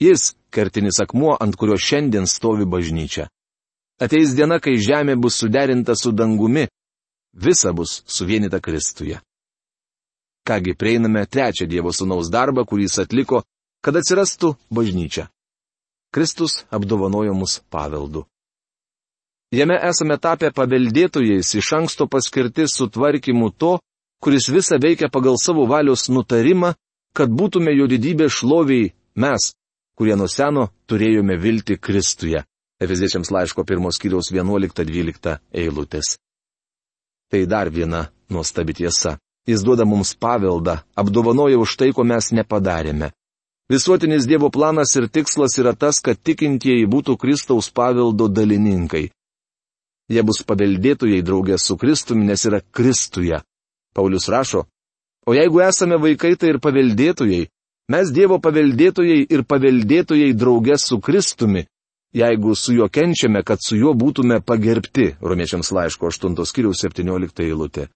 Jis- 0.00 0.34
kertinis 0.54 1.00
akmuo, 1.00 1.36
ant 1.40 1.56
kurio 1.56 1.76
šiandien 1.76 2.26
stovi 2.26 2.64
bažnyčia. 2.64 3.28
Ateis 4.00 4.34
diena, 4.34 4.60
kai 4.60 4.78
žemė 4.78 5.16
bus 5.18 5.34
suderinta 5.34 5.96
su 5.96 6.12
dangumi, 6.12 6.68
visa 7.34 7.72
bus 7.72 8.02
suvienita 8.06 8.60
Kristuje. 8.60 9.20
Kągi 10.46 10.74
prieiname 10.74 11.26
trečią 11.26 11.66
Dievo 11.66 11.90
Sūnaus 11.90 12.30
darbą, 12.30 12.64
kurį 12.64 12.86
jis 12.86 12.98
atliko, 12.98 13.42
kad 13.82 13.96
atsirastų 13.96 14.54
bažnyčia. 14.70 15.28
Kristus 16.14 16.64
apdovanojo 16.70 17.34
mus 17.34 17.60
paveldu. 17.70 18.24
Jame 19.48 19.78
esame 19.80 20.18
tapę 20.20 20.50
paveldėtojais 20.52 21.54
iš 21.56 21.72
anksto 21.72 22.04
paskirti 22.06 22.66
sutvarkymu 22.68 23.48
to, 23.56 23.78
kuris 24.20 24.50
visą 24.52 24.76
veikia 24.82 25.08
pagal 25.08 25.38
savo 25.40 25.64
valios 25.66 26.08
nutarimą, 26.12 26.74
kad 27.16 27.32
būtume 27.32 27.72
jo 27.72 27.86
didybė 27.88 28.28
šloviai 28.28 28.92
mes, 29.16 29.52
kurie 29.96 30.16
nuo 30.20 30.28
seno 30.28 30.68
turėjome 30.86 31.38
vilti 31.40 31.78
Kristuje. 31.80 32.44
Efeziečiams 32.78 33.32
laiško 33.34 33.64
pirmos 33.64 33.96
kiriaus 33.98 34.28
11-12 34.30 35.38
eilutės. 35.50 36.18
Tai 37.32 37.40
dar 37.48 37.72
viena 37.72 38.04
nuostabi 38.30 38.76
tiesa. 38.76 39.16
Jis 39.48 39.64
duoda 39.64 39.86
mums 39.88 40.12
paveldą, 40.14 40.82
apdovanoja 40.94 41.56
už 41.58 41.76
tai, 41.80 41.88
ko 41.96 42.04
mes 42.04 42.30
nepadarėme. 42.36 43.14
Visuotinis 43.72 44.28
Dievo 44.28 44.50
planas 44.52 44.92
ir 44.96 45.08
tikslas 45.08 45.56
yra 45.60 45.72
tas, 45.72 46.00
kad 46.04 46.20
tikintieji 46.20 46.84
būtų 46.88 47.16
Kristaus 47.16 47.72
paveldo 47.72 48.28
dalininkai. 48.28 49.08
Jie 50.08 50.24
bus 50.24 50.40
paveldėtojai 50.48 51.20
draugės 51.20 51.66
su 51.68 51.76
Kristumi, 51.76 52.24
nes 52.24 52.44
yra 52.48 52.62
Kristuje. 52.72 53.42
Paulius 53.94 54.28
rašo, 54.32 54.64
o 55.28 55.34
jeigu 55.36 55.60
esame 55.60 55.98
vaikai, 56.00 56.34
tai 56.40 56.54
ir 56.54 56.60
paveldėtojai. 56.64 57.48
Mes 57.92 58.12
Dievo 58.12 58.38
paveldėtojai 58.40 59.26
ir 59.32 59.42
paveldėtojai 59.48 60.32
draugės 60.36 60.86
su 60.88 60.98
Kristumi, 61.00 61.66
jeigu 62.16 62.54
su 62.56 62.74
juo 62.76 62.88
kenčiame, 62.88 63.42
kad 63.44 63.60
su 63.64 63.76
juo 63.76 63.94
būtume 63.96 64.40
pagerbti, 64.44 65.14
romiečiams 65.20 65.72
laiško 65.76 66.08
8 66.08 66.44
skiriaus 66.48 66.84
17 66.84 67.44
eilutė. 67.44 67.88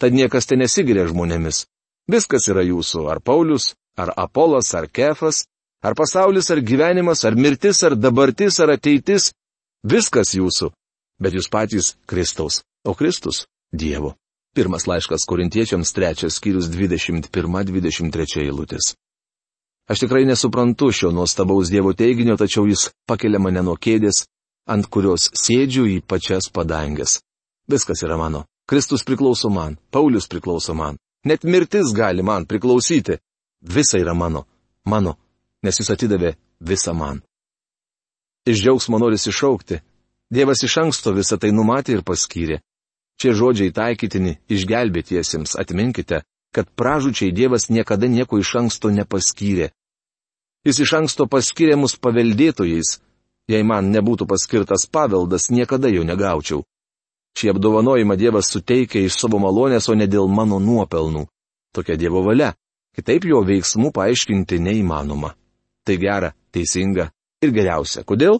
Tad 0.00 0.16
niekas 0.16 0.48
ten 0.48 0.60
nesigiria 0.64 1.06
žmonėmis. 1.08 1.66
Viskas 2.10 2.48
yra 2.52 2.64
jūsų, 2.64 3.04
ar 3.08 3.20
Paulius, 3.20 3.74
ar 3.96 4.12
Apolas, 4.16 4.72
ar 4.74 4.88
Kefas, 4.88 5.44
ar 5.84 5.96
pasaulis, 5.96 6.50
ar 6.50 6.60
gyvenimas, 6.60 7.24
ar 7.24 7.36
mirtis, 7.36 7.82
ar 7.84 7.96
dabartis, 7.96 8.60
ar 8.60 8.74
ateitis. 8.76 9.32
Viskas 9.84 10.34
jūsų 10.36 10.72
bet 11.20 11.34
jūs 11.34 11.50
patys 11.50 11.94
Kristaus, 12.06 12.62
o 12.84 12.94
Kristus- 12.94 13.46
Dievo. 13.72 14.14
Pirmas 14.54 14.86
laiškas 14.86 15.26
korintiečiams, 15.26 15.92
trečias 15.92 16.38
skyrius 16.38 16.68
21-23 16.70 18.44
eilutės. 18.44 18.94
Aš 19.90 20.04
tikrai 20.04 20.24
nesuprantu 20.24 20.92
šio 20.92 21.10
nuostabaus 21.10 21.68
Dievo 21.70 21.92
teiginio, 21.92 22.36
tačiau 22.36 22.66
jis 22.66 22.90
pakelia 23.06 23.38
mane 23.38 23.62
nuo 23.62 23.74
kėdės, 23.76 24.24
ant 24.66 24.86
kurios 24.86 25.28
sėdžiu 25.34 25.84
į 25.90 25.96
pačias 26.06 26.48
padangės. 26.48 27.20
Viskas 27.68 28.02
yra 28.06 28.16
mano. 28.16 28.44
Kristus 28.66 29.04
priklauso 29.04 29.50
man, 29.50 29.76
Paulius 29.90 30.28
priklauso 30.28 30.74
man. 30.74 30.96
Net 31.24 31.44
mirtis 31.44 31.92
gali 31.92 32.22
man 32.22 32.46
priklausyti. 32.46 33.18
Visa 33.60 33.98
yra 33.98 34.14
mano. 34.14 34.46
Mano. 34.84 35.16
Nes 35.64 35.80
jis 35.80 35.90
atidavė 35.90 36.34
visą 36.60 36.94
man. 36.96 37.22
Iš 38.44 38.60
džiaugsmo 38.60 38.98
norisi 39.00 39.32
šaukti, 39.32 39.80
Dievas 40.30 40.62
iš 40.62 40.76
anksto 40.80 41.12
visą 41.12 41.38
tai 41.38 41.52
numatė 41.52 41.98
ir 41.98 42.04
paskyrė. 42.06 42.60
Šie 43.20 43.34
žodžiai 43.36 43.72
taikytini 43.74 44.38
išgelbėtiesiems, 44.50 45.54
atminkite, 45.60 46.22
kad 46.54 46.70
pražučiai 46.78 47.32
Dievas 47.32 47.68
niekada 47.70 48.08
nieko 48.08 48.38
iš 48.38 48.54
anksto 48.62 48.90
nepaskyrė. 48.90 49.70
Jis 50.64 50.80
iš 50.80 50.92
anksto 51.00 51.26
paskyrė 51.28 51.76
mus 51.76 51.96
paveldėtojais. 52.00 52.98
Jei 53.50 53.62
man 53.62 53.90
nebūtų 53.92 54.24
paskirtas 54.24 54.86
paveldas, 54.88 55.50
niekada 55.52 55.90
jo 55.92 56.04
negaučiau. 56.08 56.62
Šį 57.36 57.50
apdovanojimą 57.52 58.16
Dievas 58.16 58.48
suteikia 58.48 59.02
iš 59.04 59.18
savo 59.20 59.40
malonės, 59.42 59.90
o 59.90 59.94
ne 59.98 60.06
dėl 60.08 60.30
mano 60.30 60.60
nuopelnų. 60.62 61.26
Tokia 61.74 61.98
Dievo 62.00 62.22
valia. 62.24 62.54
Kitaip 62.94 63.26
jo 63.26 63.42
veiksmų 63.44 63.90
paaiškinti 63.92 64.60
neįmanoma. 64.62 65.34
Tai 65.84 65.96
gera, 66.00 66.30
teisinga 66.54 67.10
ir 67.42 67.52
geriausia. 67.52 68.04
Kodėl? 68.06 68.38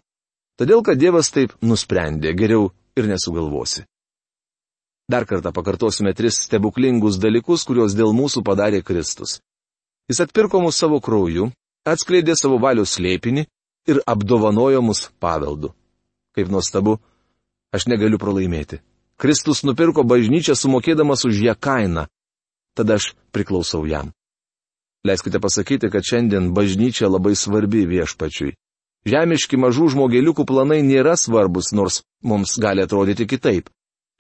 Todėl, 0.61 0.85
kad 0.87 1.01
Dievas 1.01 1.33
taip 1.35 1.55
nusprendė, 1.63 2.31
geriau 2.39 2.71
ir 2.95 3.09
nesugalvosi. 3.11 3.85
Dar 5.11 5.27
kartą 5.29 5.53
pakartosime 5.53 6.15
tris 6.17 6.39
stebuklingus 6.47 7.19
dalykus, 7.21 7.67
kuriuos 7.69 7.97
dėl 7.99 8.15
mūsų 8.17 8.45
padarė 8.47 8.81
Kristus. 8.87 9.41
Jis 10.09 10.23
atpirko 10.25 10.63
mus 10.65 10.79
savo 10.81 11.01
krauju, 11.01 11.51
atskleidė 11.85 12.37
savo 12.39 12.61
valios 12.63 12.95
slėpinį 12.97 13.45
ir 13.91 14.01
apdovanojo 14.09 14.81
mus 14.85 15.11
paveldu. 15.21 15.75
Kaip 16.35 16.49
nuostabu, 16.51 16.99
aš 17.75 17.89
negaliu 17.91 18.19
pralaimėti. 18.19 18.81
Kristus 19.21 19.63
nupirko 19.63 20.03
bažnyčią 20.07 20.57
sumokėdamas 20.59 21.27
už 21.29 21.43
ją 21.45 21.55
kainą. 21.55 22.09
Tada 22.75 22.97
aš 22.99 23.13
priklausau 23.35 23.85
jam. 23.87 24.11
Leiskite 25.05 25.39
pasakyti, 25.39 25.91
kad 25.93 26.03
šiandien 26.03 26.51
bažnyčia 26.57 27.11
labai 27.13 27.37
svarbi 27.37 27.85
viešpačiui. 27.87 28.55
Žemiški 29.05 29.59
mažų 29.61 29.91
žmogeliukų 29.93 30.47
planai 30.49 30.81
nėra 30.85 31.13
svarbus, 31.21 31.73
nors 31.77 32.01
mums 32.25 32.57
gali 32.61 32.85
atrodyti 32.85 33.27
kitaip. 33.29 33.69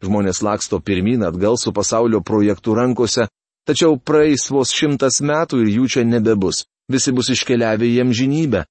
Žmonės 0.04 0.42
laksto 0.44 0.80
pirmin 0.84 1.24
atgal 1.24 1.56
su 1.56 1.72
pasaulio 1.72 2.20
projektų 2.20 2.74
rankose, 2.76 3.28
tačiau 3.64 3.96
praeis 3.96 4.50
vos 4.52 4.74
šimtas 4.76 5.22
metų 5.24 5.62
ir 5.64 5.70
jų 5.78 5.88
čia 5.88 6.04
nebebus. 6.04 6.66
Visi 6.92 7.14
bus 7.16 7.30
iškeliavę 7.32 7.88
į 7.88 8.02
amžinybę. 8.04 8.66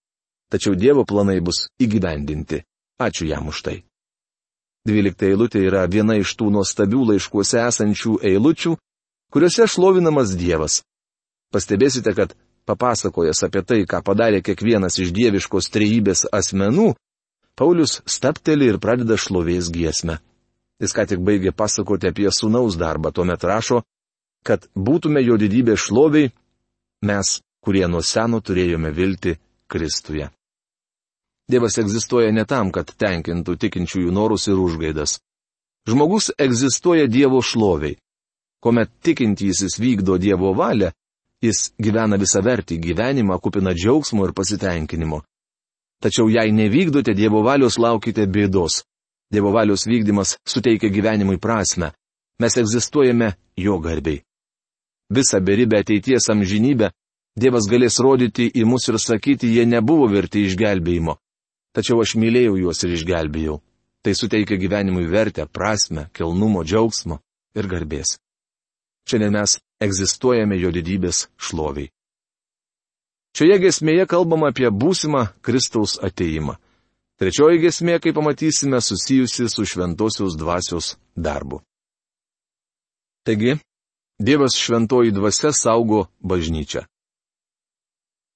Tačiau 0.53 0.77
Dievo 0.77 1.01
planai 1.01 1.39
bus 1.41 1.65
įgyvendinti. 1.81 2.61
Ačiū 3.01 3.25
jam 3.25 3.49
už 3.49 3.63
tai. 3.65 3.77
Dvylikta 4.85 5.25
eilutė 5.31 5.63
yra 5.65 5.87
viena 5.89 6.19
iš 6.19 6.35
tų 6.37 6.51
nuostabių 6.53 7.07
laiškuose 7.13 7.57
esančių 7.63 8.19
eilučių, 8.29 8.75
kuriuose 9.33 9.65
šlovinamas 9.65 10.35
Dievas. 10.37 10.83
Pastebėsite, 11.49 12.13
kad 12.13 12.35
papasakojęs 12.67 13.43
apie 13.47 13.63
tai, 13.67 13.81
ką 13.89 14.01
padarė 14.05 14.41
kiekvienas 14.45 14.99
iš 15.03 15.11
dieviškos 15.15 15.71
trejybės 15.73 16.27
asmenų, 16.31 16.93
Paulius 17.55 17.99
stapteli 18.09 18.71
ir 18.71 18.79
pradeda 18.81 19.17
šlovės 19.19 19.69
giesmę. 19.73 20.17
Jis 20.81 20.93
ką 20.95 21.05
tik 21.09 21.21
baigė 21.21 21.53
pasakoti 21.53 22.09
apie 22.09 22.31
sunaus 22.33 22.77
darbą, 22.81 23.11
tuomet 23.13 23.43
rašo, 23.45 23.83
kad 24.43 24.65
būtume 24.73 25.21
jo 25.21 25.37
didybė 25.37 25.77
šloviai, 25.77 26.31
mes, 27.05 27.37
kurie 27.63 27.85
nuo 27.87 28.01
seno 28.01 28.41
turėjome 28.41 28.91
vilti 28.91 29.37
Kristuje. 29.69 30.31
Dievas 31.49 31.77
egzistuoja 31.77 32.31
ne 32.33 32.45
tam, 32.49 32.71
kad 32.71 32.89
tenkintų 32.97 33.55
tikinčiųjų 33.59 34.11
norus 34.15 34.47
ir 34.47 34.57
užgaidas. 34.59 35.19
Žmogus 35.87 36.31
egzistuoja 36.39 37.07
Dievo 37.11 37.41
šloviai. 37.43 37.97
Komet 38.63 38.89
tikintysis 39.03 39.75
vykdo 39.79 40.15
Dievo 40.17 40.53
valią, 40.55 40.93
Jis 41.43 41.73
gyvena 41.75 42.15
visą 42.19 42.39
vertį 42.43 42.77
gyvenimą, 42.79 43.35
kupina 43.43 43.73
džiaugsmo 43.75 44.23
ir 44.27 44.31
pasitenkinimo. 44.35 45.21
Tačiau 46.03 46.29
jei 46.31 46.51
nevykdote 46.55 47.15
Dievo 47.15 47.43
valios, 47.43 47.77
laukite 47.79 48.25
bėdos. 48.27 48.83
Dievo 49.31 49.51
valios 49.51 49.83
vykdymas 49.87 50.37
suteikia 50.47 50.91
gyvenimui 50.91 51.39
prasme. 51.39 51.91
Mes 52.39 52.57
egzistuojame 52.57 53.33
jo 53.57 53.77
garbiai. 53.79 54.23
Visą 55.11 55.39
beribę 55.43 55.79
ateities 55.83 56.29
amžinybę 56.31 56.91
Dievas 57.33 57.65
galės 57.65 57.97
rodyti 57.97 58.45
į 58.45 58.63
mus 58.69 58.85
ir 58.91 58.99
sakyti, 59.01 59.49
jie 59.55 59.65
nebuvo 59.65 60.05
verti 60.11 60.43
išgelbėjimo. 60.45 61.15
Tačiau 61.73 62.03
aš 62.03 62.13
mylėjau 62.21 62.59
juos 62.61 62.83
ir 62.85 62.93
išgelbėjau. 62.93 63.55
Tai 64.05 64.13
suteikia 64.13 64.59
gyvenimui 64.61 65.07
vertę, 65.09 65.47
prasme, 65.49 66.09
kilnumo, 66.13 66.61
džiaugsmo 66.61 67.17
ir 67.57 67.69
garbės. 67.71 68.19
Šiandien 69.09 69.33
mes 69.33 69.57
egzistuojame 69.85 70.59
jo 70.61 70.71
didybės 70.73 71.27
šloviai. 71.37 71.91
Šioje 73.33 73.57
gesmėje 73.63 74.05
kalbama 74.09 74.51
apie 74.53 74.69
būsimą 74.69 75.25
Kristaus 75.41 75.97
ateimą. 75.97 76.59
Trečioji 77.19 77.61
gesmė, 77.63 77.99
kaip 78.01 78.15
pamatysime, 78.17 78.81
susijusi 78.81 79.49
su 79.49 79.65
šventosios 79.69 80.37
dvasios 80.37 80.95
darbu. 81.15 81.61
Taigi, 83.25 83.57
Dievas 84.19 84.55
šventoji 84.55 85.11
dvasia 85.11 85.51
saugo 85.51 86.05
bažnyčią. 86.21 86.85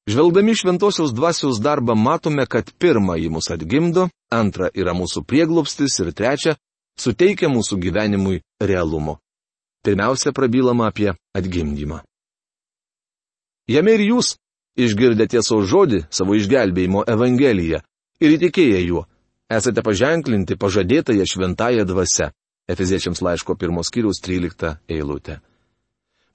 Žvelgdami 0.10 0.56
šventosios 0.56 1.13
dvasios 1.13 1.60
darbą 1.62 1.96
matome, 1.96 2.46
kad 2.46 2.72
pirmą 2.79 3.18
jį 3.20 3.29
mus 3.29 3.51
atgimdo, 3.53 4.07
antra 4.31 4.72
yra 4.74 4.96
mūsų 4.98 5.24
prieglopstis 5.27 6.00
ir 6.00 6.14
trečia 6.16 6.55
suteikia 7.00 7.51
mūsų 7.51 7.77
gyvenimui 7.83 8.42
realumo. 8.60 9.20
Pirmiausia, 9.87 10.33
prabylama 10.35 10.87
apie 10.91 11.13
atgimdymą. 11.31 12.01
Jame 13.71 13.93
ir 13.95 14.01
jūs, 14.03 14.33
išgirdę 14.75 15.29
tiesos 15.31 15.63
žodį 15.71 16.01
savo 16.11 16.35
išgelbėjimo 16.35 17.05
Evangeliją 17.07 17.79
ir 18.19 18.33
įtikėję 18.35 18.81
juo, 18.83 19.05
esate 19.47 19.79
paženklinti 19.87 20.57
pažadėtąją 20.59 21.23
šventąją 21.31 21.85
dvasę. 21.87 22.27
Efeziečiams 22.67 23.21
laiško 23.23 23.55
pirmos 23.55 23.87
kiriaus 23.87 24.19
13 24.25 24.73
eilutė. 24.91 25.37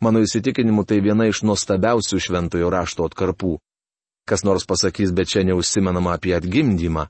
Mano 0.00 0.22
įsitikinimu 0.24 0.86
tai 0.88 1.02
viena 1.04 1.26
iš 1.28 1.42
nuostabiausių 1.44 2.20
šventojo 2.24 2.70
rašto 2.72 3.04
atkarpų. 3.04 3.58
Kas 4.24 4.46
nors 4.48 4.64
pasakys, 4.64 5.12
bet 5.12 5.28
čia 5.28 5.42
neužsimenama 5.44 6.14
apie 6.16 6.32
atgimdymą. 6.38 7.04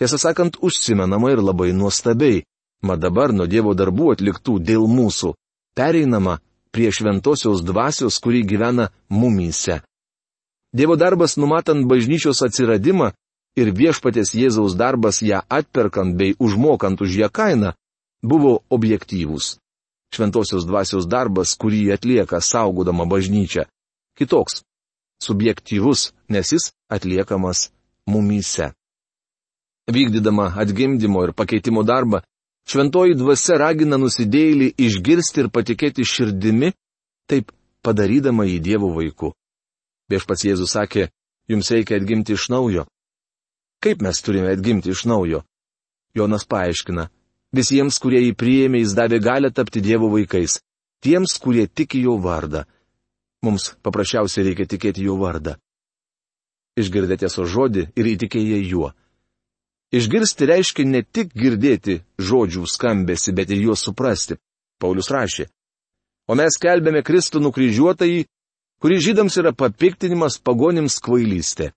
Tiesą 0.00 0.16
sakant, 0.16 0.56
užsimenama 0.64 1.34
ir 1.36 1.44
labai 1.44 1.74
nuostabiai. 1.76 2.46
Mat 2.80 3.04
dabar 3.04 3.36
nuo 3.36 3.44
Dievo 3.44 3.76
darbų 3.76 4.14
atliktų 4.14 4.56
dėl 4.64 4.88
mūsų 4.88 5.34
pereinama 5.78 6.38
prie 6.74 6.90
šventosios 6.92 7.62
dvasios, 7.62 8.18
kuri 8.18 8.42
gyvena 8.50 8.88
mumyse. 9.08 9.80
Dievo 10.72 10.96
darbas 10.96 11.36
numatant 11.40 11.86
bažnyčios 11.88 12.42
atsiradimą 12.46 13.12
ir 13.56 13.70
viešpatės 13.80 14.34
Jėzaus 14.36 14.76
darbas 14.76 15.22
ją 15.22 15.40
atperkant 15.48 16.18
bei 16.18 16.34
užmokant 16.38 17.00
už 17.00 17.16
ją 17.22 17.28
kainą 17.38 17.72
buvo 18.22 18.60
objektyvūs. 18.70 19.56
Šventosios 20.14 20.64
dvasios 20.68 21.06
darbas, 21.06 21.54
kurį 21.60 21.92
atlieka 21.96 22.40
saugodama 22.40 23.04
bažnyčia, 23.04 23.68
kitoks- 24.18 24.62
subjektyvus, 25.26 26.12
nes 26.28 26.52
jis 26.52 26.72
atliekamas 26.90 27.70
mumyse. 28.06 28.72
Vykdydama 29.88 30.52
atgimdymo 30.56 31.24
ir 31.24 31.32
pakeitimo 31.32 31.82
darbą, 31.84 32.20
Šventoji 32.68 33.16
dvasia 33.16 33.56
ragina 33.56 33.96
nusidėjėlį 33.96 34.74
išgirsti 34.76 35.40
ir 35.44 35.48
patikėti 35.48 36.04
širdimi, 36.04 36.74
taip 37.28 37.52
padarydama 37.84 38.44
į 38.44 38.58
Dievo 38.60 38.90
vaikų. 38.92 39.30
Viešpats 40.12 40.44
Jėzus 40.44 40.74
sakė, 40.76 41.06
jums 41.48 41.70
reikia 41.72 41.96
atgimti 41.96 42.36
iš 42.36 42.48
naujo. 42.52 42.84
Kaip 43.80 44.02
mes 44.04 44.20
turime 44.20 44.52
atgimti 44.52 44.92
iš 44.92 45.06
naujo? 45.08 45.44
Jonas 46.16 46.44
paaiškina, 46.44 47.06
visiems, 47.56 47.96
kurie 48.02 48.20
jį 48.26 48.34
priėmė, 48.36 48.82
jis 48.82 48.96
davė 48.98 49.22
galę 49.24 49.52
tapti 49.54 49.80
Dievo 49.84 50.10
vaikais, 50.12 50.58
tiems, 51.04 51.38
kurie 51.40 51.68
tiki 51.68 52.02
jo 52.04 52.18
vardą. 52.20 52.66
Mums 53.44 53.70
paprasčiausiai 53.86 54.50
reikia 54.50 54.68
tikėti 54.68 55.08
jo 55.08 55.16
vardą. 55.20 55.56
Išgirdėte 56.78 57.30
so 57.32 57.46
žodį 57.48 57.88
ir 57.96 58.12
įtikėję 58.12 58.60
juo. 58.68 58.92
Išgirsti 59.94 60.46
reiškia 60.48 60.84
ne 60.84 61.00
tik 61.02 61.32
girdėti 61.32 62.02
žodžių 62.20 62.66
skambesi, 62.68 63.32
bet 63.32 63.48
ir 63.50 63.62
juos 63.68 63.84
suprasti. 63.86 64.36
Paulius 64.78 65.08
rašė. 65.10 65.48
O 66.28 66.36
mes 66.36 66.58
kelbėme 66.60 67.00
Kristų 67.02 67.40
nukryžiuotąjį, 67.40 68.26
kuri 68.84 68.98
žydams 69.00 69.38
yra 69.40 69.54
papiktinimas 69.56 70.36
pagonims 70.44 70.98
kvailystė. 71.00 71.72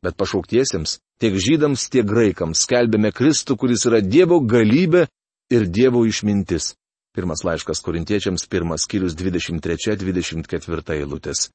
Bet 0.00 0.16
pašauktiesiems, 0.16 0.96
tiek 1.20 1.36
žydams, 1.36 1.84
tiek 1.92 2.06
graikams 2.08 2.64
skelbėme 2.64 3.12
Kristų, 3.12 3.58
kuris 3.60 3.84
yra 3.84 4.00
Dievo 4.00 4.40
galybė 4.40 5.04
ir 5.52 5.68
Dievo 5.68 6.06
išmintis. 6.08 6.72
Pirmas 7.12 7.44
laiškas 7.44 7.82
korintiečiams, 7.84 8.46
pirmas 8.48 8.86
skyrius 8.86 9.16
23-24 9.18 10.96
eilutės. 10.96 11.50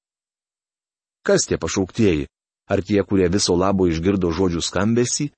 Kas 1.26 1.48
tie 1.50 1.58
pašauktieji? 1.58 2.28
Ar 2.70 2.82
tie, 2.86 3.02
kurie 3.06 3.26
viso 3.30 3.56
labo 3.58 3.88
išgirdo 3.90 4.30
žodžių 4.34 4.62
skambesį, 4.66 5.30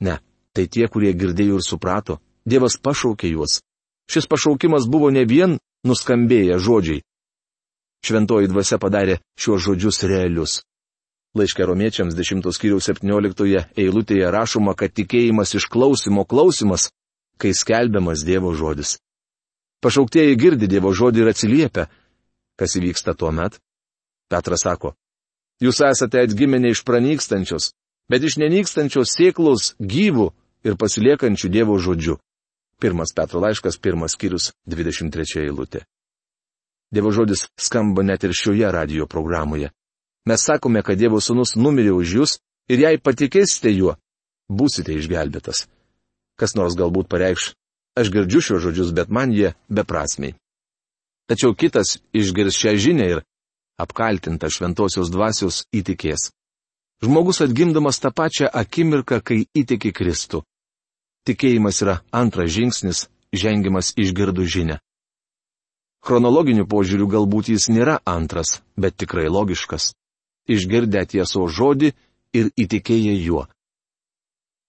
Ne, 0.00 0.18
tai 0.52 0.66
tie, 0.66 0.88
kurie 0.88 1.12
girdėjo 1.14 1.60
ir 1.60 1.66
suprato. 1.66 2.18
Dievas 2.44 2.76
pašaukė 2.76 3.30
juos. 3.32 3.60
Šis 4.10 4.26
pašaukimas 4.28 4.88
buvo 4.90 5.10
ne 5.10 5.24
vien 5.24 5.58
nuskambėję 5.86 6.58
žodžiai. 6.60 7.02
Šventoji 8.04 8.50
dvasia 8.52 8.76
padarė 8.80 9.20
šiuos 9.40 9.64
žodžius 9.64 10.02
realius. 10.04 10.60
Laiškė 11.34 11.66
romiečiams 11.66 12.14
10 12.14 12.44
skyriaus 12.54 12.86
17 12.90 13.64
eilutėje 13.80 14.28
rašoma, 14.30 14.74
kad 14.78 14.92
tikėjimas 14.94 15.56
iš 15.58 15.66
klausimo 15.72 16.26
klausimas, 16.28 16.90
kai 17.40 17.54
skelbiamas 17.56 18.22
Dievo 18.28 18.52
žodis. 18.54 18.98
Pašauktieji 19.82 20.36
girdi 20.38 20.68
Dievo 20.70 20.92
žodį 20.94 21.24
ir 21.24 21.30
atsiliepia. 21.32 21.88
Kas 22.60 22.76
įvyksta 22.78 23.16
tuo 23.18 23.32
met? 23.34 23.58
Petras 24.30 24.62
sako, 24.62 24.94
jūs 25.60 25.80
esate 25.84 26.22
atgimę 26.22 26.60
iš 26.70 26.84
pranykstančios, 26.86 27.72
bet 28.10 28.24
iš 28.24 28.38
nenykstančios 28.42 29.14
sėklos 29.16 29.74
gyvų 29.80 30.30
ir 30.64 30.76
pasiliekančių 30.80 31.50
Dievo 31.52 31.78
žodžių. 31.78 32.18
Pirmas 32.82 33.14
Petro 33.16 33.40
laiškas, 33.40 33.78
pirmas 33.78 34.16
skyrius, 34.16 34.52
23 34.66 35.44
eilutė. 35.44 35.84
Dievo 36.94 37.10
žodis 37.14 37.48
skamba 37.56 38.02
net 38.02 38.24
ir 38.24 38.34
šioje 38.34 38.70
radio 38.70 39.06
programoje. 39.06 39.70
Mes 40.26 40.40
sakome, 40.40 40.82
kad 40.82 40.98
Dievo 40.98 41.20
sūnus 41.20 41.56
numirė 41.56 41.94
už 41.94 42.16
jūs 42.18 42.38
ir 42.68 42.86
jei 42.86 43.00
patikėsite 43.00 43.72
juo, 43.74 43.98
būsite 44.48 44.94
išgelbėtas. 44.96 45.66
Kas 46.40 46.56
nors 46.58 46.74
galbūt 46.74 47.08
pareikš, 47.08 47.52
Aš 47.94 48.10
girdžiu 48.10 48.40
šios 48.42 48.62
žodžius, 48.66 48.90
bet 48.90 49.08
man 49.08 49.30
jie 49.30 49.54
beprasmiai. 49.70 50.34
Tačiau 51.30 51.54
kitas 51.54 52.00
išgirs 52.10 52.56
šią 52.58 52.72
žinę 52.74 53.04
ir 53.12 53.20
apkaltinta 53.78 54.50
šventosios 54.50 55.12
dvasios 55.14 55.62
įtikės. 55.70 56.32
Žmogus 57.04 57.42
atgimdamas 57.44 58.00
tą 58.00 58.10
pačią 58.16 58.48
akimirką, 58.48 59.20
kai 59.20 59.44
įtiki 59.52 59.92
Kristų. 59.92 60.40
Tikėjimas 61.28 61.80
yra 61.84 61.98
antras 62.12 62.52
žingsnis, 62.54 63.08
žengiamas 63.32 63.92
išgirdų 64.00 64.44
žinę. 64.54 64.78
Chronologiniu 66.04 66.64
požiūriu 66.68 67.08
galbūt 67.08 67.50
jis 67.52 67.68
nėra 67.72 67.98
antras, 68.04 68.60
bet 68.76 68.96
tikrai 69.00 69.26
logiškas. 69.28 69.92
Išgirdę 70.48 71.04
tieso 71.08 71.44
žodį 71.48 71.92
ir 72.36 72.50
įtikėję 72.60 73.14
juo. 73.24 73.44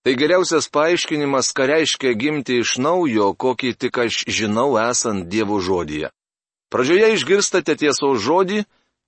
Tai 0.06 0.14
geriausias 0.20 0.68
paaiškinimas, 0.70 1.50
ką 1.56 1.66
reiškia 1.72 2.14
gimti 2.20 2.60
iš 2.62 2.78
naujo, 2.78 3.32
kokį 3.34 3.74
tik 3.80 3.98
aš 4.04 4.22
žinau 4.30 4.76
esant 4.78 5.28
Dievo 5.32 5.58
žodyje. 5.60 6.12
Pradžioje 6.70 7.16
išgirstate 7.16 7.76
tiesos 7.80 8.22
žodį, 8.22 8.64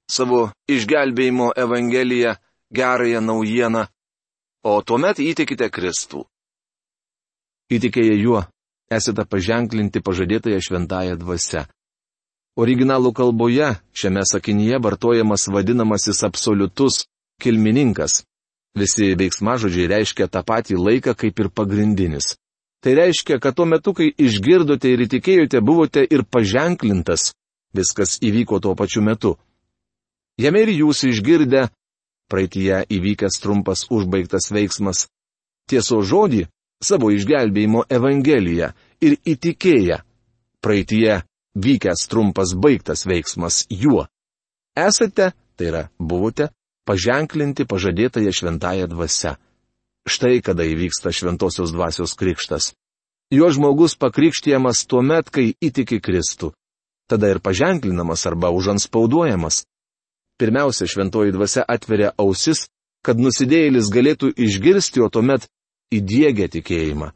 savo 0.09 0.49
išgelbėjimo 0.67 1.51
Evangeliją, 1.55 2.35
gerąją 2.71 3.21
naujieną, 3.21 3.85
o 4.63 4.81
tuomet 4.81 5.19
įtikite 5.19 5.69
Kristų. 5.69 6.25
Įtikėję 7.71 8.15
juo, 8.21 8.45
esate 8.91 9.25
paženklinti 9.25 10.01
pažadėtąją 10.01 10.59
šventąją 10.63 11.17
dvasę. 11.19 11.65
Originalų 12.57 13.11
kalboje 13.13 13.75
šiame 13.93 14.23
sakinyje 14.25 14.79
vartojamas 14.81 15.47
vadinamasis 15.51 16.23
absoliutus 16.23 17.05
kilmininkas, 17.43 18.23
Visi 18.77 19.15
veiksmažodžiai 19.17 19.89
reiškia 19.89 20.27
tą 20.29 20.43
patį 20.45 20.77
laiką 20.77 21.15
kaip 21.17 21.39
ir 21.41 21.49
pagrindinis. 21.49 22.35
Tai 22.83 22.93
reiškia, 22.99 23.39
kad 23.41 23.55
tuo 23.57 23.65
metu, 23.65 23.93
kai 23.97 24.11
išgirdote 24.13 24.91
ir 24.93 25.01
įtikėjote, 25.07 25.61
buvote 25.65 26.03
ir 26.05 26.23
paženklintas. 26.23 27.31
Viskas 27.73 28.19
įvyko 28.21 28.59
tuo 28.61 28.75
pačiu 28.77 29.01
metu. 29.01 29.33
Jame 30.37 30.61
ir 30.61 30.69
jūs 30.75 31.01
išgirdę, 31.09 31.67
praeitie 32.31 32.83
įvykęs 32.91 33.39
trumpas 33.43 33.85
užbaigtas 33.93 34.51
veiksmas, 34.51 35.07
tieso 35.69 36.01
žodį, 36.01 36.45
savo 36.83 37.11
išgelbėjimo 37.15 37.85
Evangeliją 37.89 38.71
ir 39.01 39.17
įtikėję, 39.25 40.01
praeitie 40.61 41.21
vykęs 41.57 42.07
trumpas 42.11 42.53
baigtas 42.53 43.05
veiksmas 43.09 43.65
juo. 43.69 44.05
Esate, 44.77 45.31
tai 45.57 45.69
yra, 45.71 45.83
buvote, 45.97 46.51
paženklinti 46.87 47.65
pažadėtąją 47.65 48.31
šventąją 48.31 48.87
dvasę. 48.93 49.35
Štai 50.07 50.39
kada 50.45 50.63
įvyksta 50.63 51.11
šventosios 51.11 51.73
dvasios 51.75 52.13
krikštas. 52.15 52.71
Jo 53.33 53.49
žmogus 53.51 53.97
pakrikštijamas 53.99 54.85
tuo 54.87 55.01
met, 55.03 55.27
kai 55.27 55.51
įtiki 55.59 55.99
Kristų. 55.99 56.53
Tada 57.11 57.27
ir 57.33 57.41
paženklinamas 57.43 58.23
arba 58.29 58.53
užanspauduojamas. 58.55 59.65
Pirmiausia, 60.37 60.85
šventoji 60.85 61.33
dvasia 61.33 61.63
atveria 61.67 62.11
ausis, 62.17 62.67
kad 63.01 63.17
nusidėjėlis 63.17 63.89
galėtų 63.93 64.31
išgirsti, 64.37 65.01
o 65.01 65.09
tuomet 65.09 65.47
įdėgia 65.93 66.49
tikėjimą. 66.53 67.11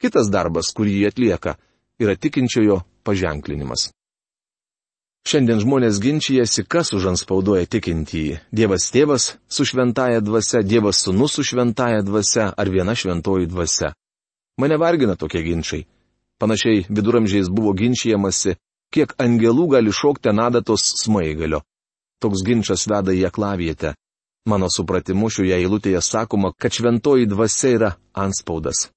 Kitas 0.00 0.30
darbas, 0.32 0.72
kurį 0.72 1.00
jie 1.00 1.08
atlieka, 1.10 1.56
yra 2.00 2.16
tikinčiojo 2.16 2.80
paženklinimas. 3.04 3.90
Šiandien 5.28 5.60
žmonės 5.60 5.98
ginčijasi, 6.00 6.64
kas 6.64 6.94
užanspauduoja 6.96 7.68
tikintįjį- 7.68 8.38
Dievas 8.56 8.88
tėvas 8.94 9.36
su 9.52 9.66
šventaja 9.68 10.22
dvasia, 10.24 10.62
Dievas 10.64 11.02
sunus 11.04 11.36
su 11.36 11.44
šventaja 11.44 12.00
dvasia 12.02 12.54
ar 12.56 12.70
viena 12.72 12.94
šventoji 12.96 13.46
dvasia. 13.46 13.92
Mane 14.56 14.76
vargina 14.80 15.16
tokie 15.16 15.42
ginčiai. 15.44 15.84
Panašiai 16.40 16.86
viduramžiais 16.88 17.52
buvo 17.52 17.74
ginčijamasi, 17.76 18.56
kiek 18.90 19.12
angelų 19.20 19.68
gali 19.76 19.92
šokti 19.92 20.32
nadatos 20.32 20.80
smaigalio. 21.04 21.60
Toks 22.20 22.44
ginčas 22.46 22.86
veda 22.90 23.14
į 23.16 23.26
aklavietę. 23.30 23.94
Mano 24.48 24.68
supratimu 24.72 25.28
šioje 25.32 25.56
eilutėje 25.56 26.00
sakoma, 26.04 26.52
kad 26.56 26.72
šventoji 26.72 27.28
dvasia 27.28 27.74
yra 27.76 27.90
anspaudas. 28.16 28.88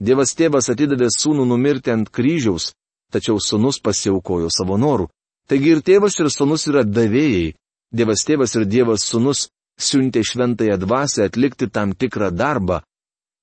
Dievas 0.00 0.32
tėvas 0.36 0.70
atidavė 0.72 1.10
sūnų 1.12 1.44
numirti 1.48 1.92
ant 1.92 2.08
kryžiaus, 2.08 2.70
tačiau 3.12 3.40
sūnus 3.40 3.80
pasiaukojo 3.84 4.48
savo 4.52 4.78
norų. 4.80 5.08
Taigi 5.48 5.74
ir 5.74 5.82
tėvas 5.84 6.16
ir 6.20 6.30
sunus 6.32 6.68
yra 6.70 6.84
davėjai. 6.84 7.54
Dievas 7.92 8.24
tėvas 8.24 8.54
ir 8.56 8.68
Dievas 8.70 9.04
sunus 9.04 9.48
siuntė 9.80 10.22
šventąją 10.24 10.76
dvasę 10.78 11.26
atlikti 11.26 11.68
tam 11.68 11.92
tikrą 11.92 12.30
darbą, 12.30 12.80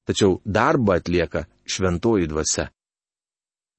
tačiau 0.07 0.39
darbą 0.45 0.97
atlieka 1.01 1.45
šventoji 1.67 2.29
dvasia. 2.31 2.69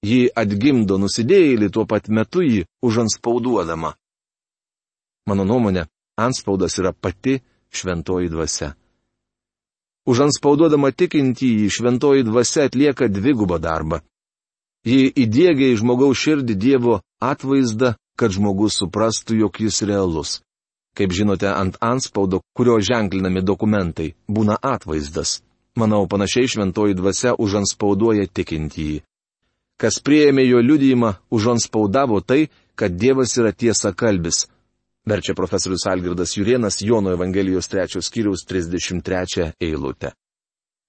Ji 0.05 0.29
atgimdo 0.43 0.99
nusidėjėlį 1.03 1.71
tuo 1.75 1.87
pat 1.91 2.07
metu 2.09 2.45
jį 2.45 2.67
užanspauduodama. 2.87 3.95
Mano 5.29 5.45
nuomonė, 5.45 5.85
anspaudas 6.17 6.79
yra 6.81 6.95
pati 6.97 7.39
šventoji 7.75 8.33
dvasia. 8.33 8.73
Užanspauduodama 10.09 10.89
tikintįjį 10.97 11.69
šventoji 11.69 12.25
dvasia 12.25 12.65
atlieka 12.71 13.11
dvigubą 13.13 13.61
darbą. 13.61 14.01
Ji 14.89 15.11
įdėgia 15.13 15.75
į 15.75 15.81
žmogaus 15.83 16.17
širdį 16.23 16.55
Dievo 16.57 17.01
atvaizdą 17.21 17.93
kad 18.19 18.35
žmogus 18.35 18.81
suprastų, 18.83 19.39
jog 19.45 19.61
jis 19.63 19.83
realus. 19.87 20.39
Kaip 20.99 21.15
žinote, 21.15 21.47
ant 21.47 21.79
anspaudo, 21.85 22.43
kurio 22.57 22.81
ženklinami 22.83 23.45
dokumentai, 23.47 24.15
būna 24.27 24.59
atvaizdas. 24.59 25.39
Manau, 25.79 26.09
panašiai 26.11 26.51
šventoji 26.51 26.99
dvasia 26.99 27.37
užanspauduoja 27.39 28.27
tikintįjį. 28.35 29.05
Kas 29.79 30.01
prieėmė 30.03 30.43
jo 30.49 30.59
liudijimą, 30.59 31.13
užanspaudavo 31.31 32.19
tai, 32.27 32.49
kad 32.75 32.97
Dievas 32.99 33.37
yra 33.39 33.53
tiesa 33.55 33.93
kalbis. 33.95 34.49
Verčia 35.09 35.35
profesorius 35.35 35.87
Algirdas 35.87 36.37
Jurienas 36.37 36.83
Jono 36.83 37.11
Evangelijos 37.11 37.69
3 37.69 38.03
skyriaus 38.03 38.45
33 38.45 39.53
eilutę. 39.61 40.13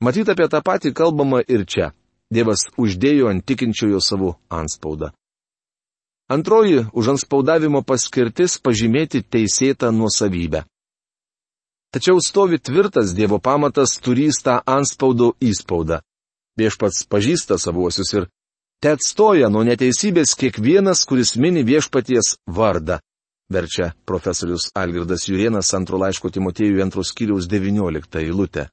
Matyt, 0.04 0.28
apie 0.30 0.48
tą 0.52 0.60
patį 0.60 0.92
kalbama 0.94 1.40
ir 1.48 1.64
čia. 1.64 1.94
Dievas 2.28 2.66
uždėjo 2.76 3.30
ant 3.32 3.46
tikinčiojo 3.48 4.02
savo 4.04 4.34
anspaudą. 4.52 5.14
Antroji 6.30 6.86
užanspaudavimo 6.94 7.82
paskirtis- 7.82 8.60
pažymėti 8.66 9.24
teisėtą 9.24 9.92
nuosavybę. 9.96 10.66
Tačiau 11.94 12.20
stovi 12.20 12.60
tvirtas 12.60 13.16
Dievo 13.16 13.40
pamatas 13.40 13.98
turys 14.04 14.44
tą 14.44 14.60
anspaudo 14.66 15.34
įspaudą. 15.40 16.02
Viešpats 16.60 17.08
pažįsta 17.08 17.58
savuosius 17.58 18.14
ir 18.14 18.28
te 18.82 18.92
atstoja 18.92 19.50
nuo 19.50 19.64
neteisybės 19.64 20.36
kiekvienas, 20.36 21.06
kuris 21.06 21.38
mini 21.38 21.64
viešpaties 21.64 22.36
vardą. 22.48 23.00
Verčia 23.50 23.94
profesorius 24.06 24.70
Algirdas 24.78 25.26
Jurienas 25.30 25.74
antro 25.74 25.98
laiško 25.98 26.30
Timotėjų 26.30 26.84
antros 26.84 27.14
kiriaus 27.18 27.48
19 27.50 28.22
eilutę. 28.22 28.68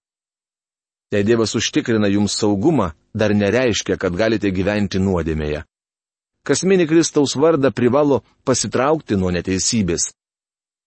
Jei 1.12 1.24
Dievas 1.24 1.54
užtikrina 1.56 2.10
jums 2.10 2.34
saugumą, 2.36 2.90
dar 3.14 3.32
nereiškia, 3.32 3.96
kad 3.96 4.12
galite 4.18 4.50
gyventi 4.50 5.00
nuodėmėje 5.00 5.64
kas 6.46 6.62
mini 6.62 6.86
Kristaus 6.86 7.34
vardą 7.36 7.72
privalo 7.74 8.22
pasitraukti 8.46 9.18
nuo 9.18 9.32
neteisybės. 9.34 10.12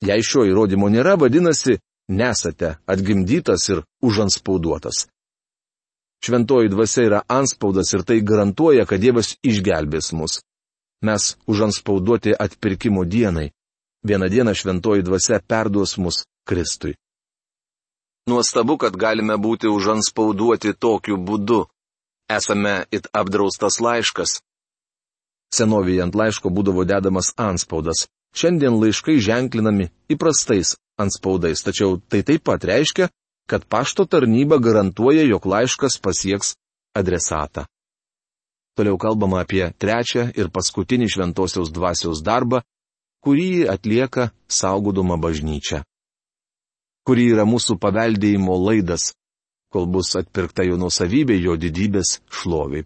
Jei 0.08 0.24
šio 0.24 0.46
įrodymo 0.48 0.88
nėra, 0.88 1.18
vadinasi, 1.20 1.82
nesate 2.08 2.78
atgimdytas 2.88 3.68
ir 3.74 3.82
užanspauduotas. 4.02 5.08
Šventoji 6.24 6.72
dvasia 6.72 7.04
yra 7.10 7.20
anspaudas 7.28 7.92
ir 7.96 8.06
tai 8.08 8.22
garantuoja, 8.24 8.86
kad 8.88 9.04
Dievas 9.04 9.36
išgelbės 9.44 10.14
mus. 10.16 10.40
Mes 11.04 11.36
užanspauduoti 11.48 12.36
atpirkimo 12.46 13.04
dienai. 13.04 13.52
Vieną 14.04 14.30
dieną 14.30 14.54
šventoji 14.54 15.04
dvasia 15.04 15.40
perduos 15.48 15.98
mus 15.98 16.24
Kristui. 16.48 16.96
Nuostabu, 18.28 18.78
kad 18.78 18.96
galime 18.96 19.36
būti 19.36 19.68
užanspauduoti 19.68 20.74
tokiu 20.74 21.18
būdu. 21.18 21.66
Esame 22.30 22.86
it 22.92 23.10
apdraustas 23.14 23.80
laiškas. 23.82 24.40
Senovėje 25.56 26.04
ant 26.06 26.16
laiško 26.16 26.52
būdavo 26.54 26.86
dedamas 26.86 27.34
anspaudas. 27.36 28.06
Šiandien 28.38 28.78
laiškai 28.78 29.18
ženklinami 29.18 29.90
įprastais 30.14 30.76
anspaudais, 31.02 31.64
tačiau 31.66 31.98
tai 31.98 32.22
taip 32.24 32.46
pat 32.46 32.64
reiškia, 32.64 33.10
kad 33.50 33.66
pašto 33.66 34.06
tarnyba 34.06 34.60
garantuoja, 34.62 35.26
jog 35.26 35.46
laiškas 35.46 35.98
pasieks 35.98 36.54
adresatą. 36.96 37.66
Toliau 38.78 38.98
kalbama 39.02 39.42
apie 39.42 39.66
trečią 39.82 40.30
ir 40.38 40.54
paskutinį 40.54 41.10
šventosios 41.10 41.74
dvasios 41.74 42.22
darbą, 42.24 42.62
kurį 43.26 43.68
atlieka 43.70 44.30
saugodama 44.48 45.18
bažnyčia. 45.18 45.84
Kuri 47.06 47.30
yra 47.34 47.46
mūsų 47.48 47.80
paveldėjimo 47.82 48.56
laidas, 48.60 49.14
kol 49.74 49.88
bus 49.90 50.16
atpirkta 50.20 50.66
jo 50.68 50.78
nusavybė 50.78 51.40
jo 51.42 51.56
didybės 51.58 52.20
šloviai. 52.30 52.86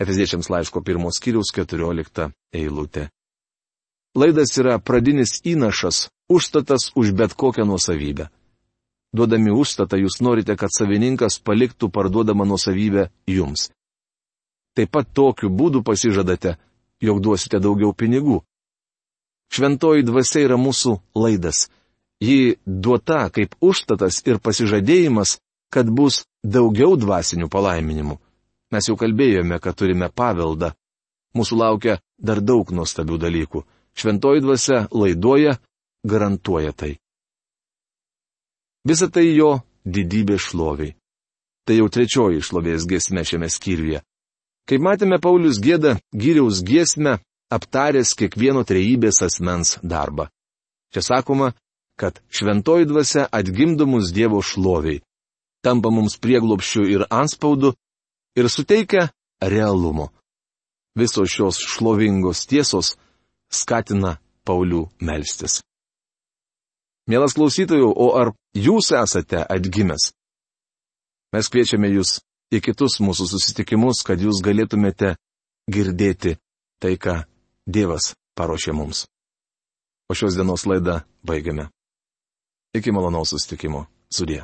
Efeziečiams 0.00 0.50
laiško 0.50 0.82
pirmos 0.82 1.20
kiriaus 1.22 1.52
14 1.54 2.30
eilutė. 2.52 3.08
Laidas 4.14 4.54
yra 4.58 4.78
pradinis 4.78 5.40
įnašas, 5.46 6.08
užstatas 6.30 6.90
už 6.98 7.14
bet 7.18 7.34
kokią 7.34 7.66
nuosavybę. 7.66 8.28
Duodami 9.14 9.54
užstatą 9.54 9.98
jūs 9.98 10.18
norite, 10.22 10.56
kad 10.58 10.74
savininkas 10.74 11.38
paliktų 11.38 11.90
parduodamą 11.90 12.44
nuosavybę 12.46 13.10
jums. 13.26 13.70
taip 14.74 14.90
pat 14.90 15.06
tokiu 15.14 15.48
būdu 15.50 15.84
pasižadate, 15.86 16.56
jog 17.00 17.20
duosite 17.22 17.60
daugiau 17.62 17.92
pinigų. 17.94 18.42
Šventoji 19.54 20.02
dvasia 20.02 20.42
yra 20.48 20.58
mūsų 20.58 20.96
laidas. 21.14 21.68
Ji 22.22 22.56
duota 22.66 23.28
kaip 23.34 23.54
užtatas 23.62 24.22
ir 24.26 24.40
pasižadėjimas, 24.42 25.36
kad 25.70 25.90
bus 25.90 26.24
daugiau 26.42 26.96
dvasinių 26.98 27.46
palaiminimų. 27.52 28.16
Mes 28.74 28.88
jau 28.88 28.96
kalbėjome, 28.98 29.60
kad 29.62 29.76
turime 29.78 30.08
paveldą. 30.10 30.72
Mūsų 31.38 31.58
laukia 31.58 31.98
dar 32.18 32.40
daug 32.42 32.70
nuostabių 32.74 33.18
dalykų. 33.26 33.62
Šventoji 33.94 34.42
dvasia 34.42 34.80
laidoja, 34.90 35.58
garantuoja 36.06 36.72
tai. 36.72 36.96
Visą 38.86 39.08
tai 39.10 39.28
jo 39.34 39.60
didybė 39.86 40.38
šloviai. 40.38 40.96
Tai 41.64 41.78
jau 41.78 41.86
trečioji 41.88 42.42
šlovės 42.44 42.86
giesmė 42.90 43.22
šiame 43.24 43.48
skyriuje. 43.48 44.02
Kaip 44.68 44.82
matėme, 44.84 45.20
Paulius 45.20 45.60
gėda 45.60 45.98
gyriaus 46.12 46.62
giesmę, 46.64 47.18
aptaręs 47.56 48.14
kiekvieno 48.18 48.64
trejybės 48.68 49.22
asmens 49.26 49.78
darbą. 49.82 50.28
Čia 50.92 51.02
sakoma, 51.02 51.52
kad 51.96 52.20
šventoji 52.30 52.88
dvasia 52.90 53.26
atgimdo 53.30 53.86
mus 53.86 54.12
Dievo 54.14 54.42
šloviai, 54.42 55.02
tampa 55.62 55.90
mums 55.94 56.18
prieglopščių 56.22 56.86
ir 56.90 57.06
anspaudu 57.10 57.74
ir 58.38 58.50
suteikia 58.50 59.08
realumo. 59.42 60.10
Visos 60.98 61.30
šios 61.30 61.58
šlovingos 61.58 62.46
tiesos 62.46 62.94
skatina 63.50 64.18
Paulių 64.44 64.84
melstis. 65.00 65.62
Mielas 67.08 67.34
klausytojų, 67.36 67.88
o 67.90 68.06
ar 68.16 68.30
jūs 68.56 68.90
esate 68.96 69.42
atgimęs? 69.42 70.12
Mes 71.34 71.50
kviečiame 71.50 71.90
jūs 71.96 72.18
į 72.54 72.60
kitus 72.64 73.00
mūsų 73.02 73.26
susitikimus, 73.32 74.04
kad 74.06 74.20
jūs 74.22 74.40
galėtumėte 74.44 75.16
girdėti 75.68 76.36
tai, 76.80 76.94
ką 77.00 77.24
Dievas 77.66 78.12
paruošė 78.36 78.72
mums. 78.76 79.06
O 80.10 80.14
šios 80.14 80.36
dienos 80.36 80.66
laidą 80.68 81.00
baigiame. 81.24 81.70
Iki 82.76 82.92
malonaus 82.92 83.32
susitikimo. 83.32 83.86
Sudė. 84.12 84.42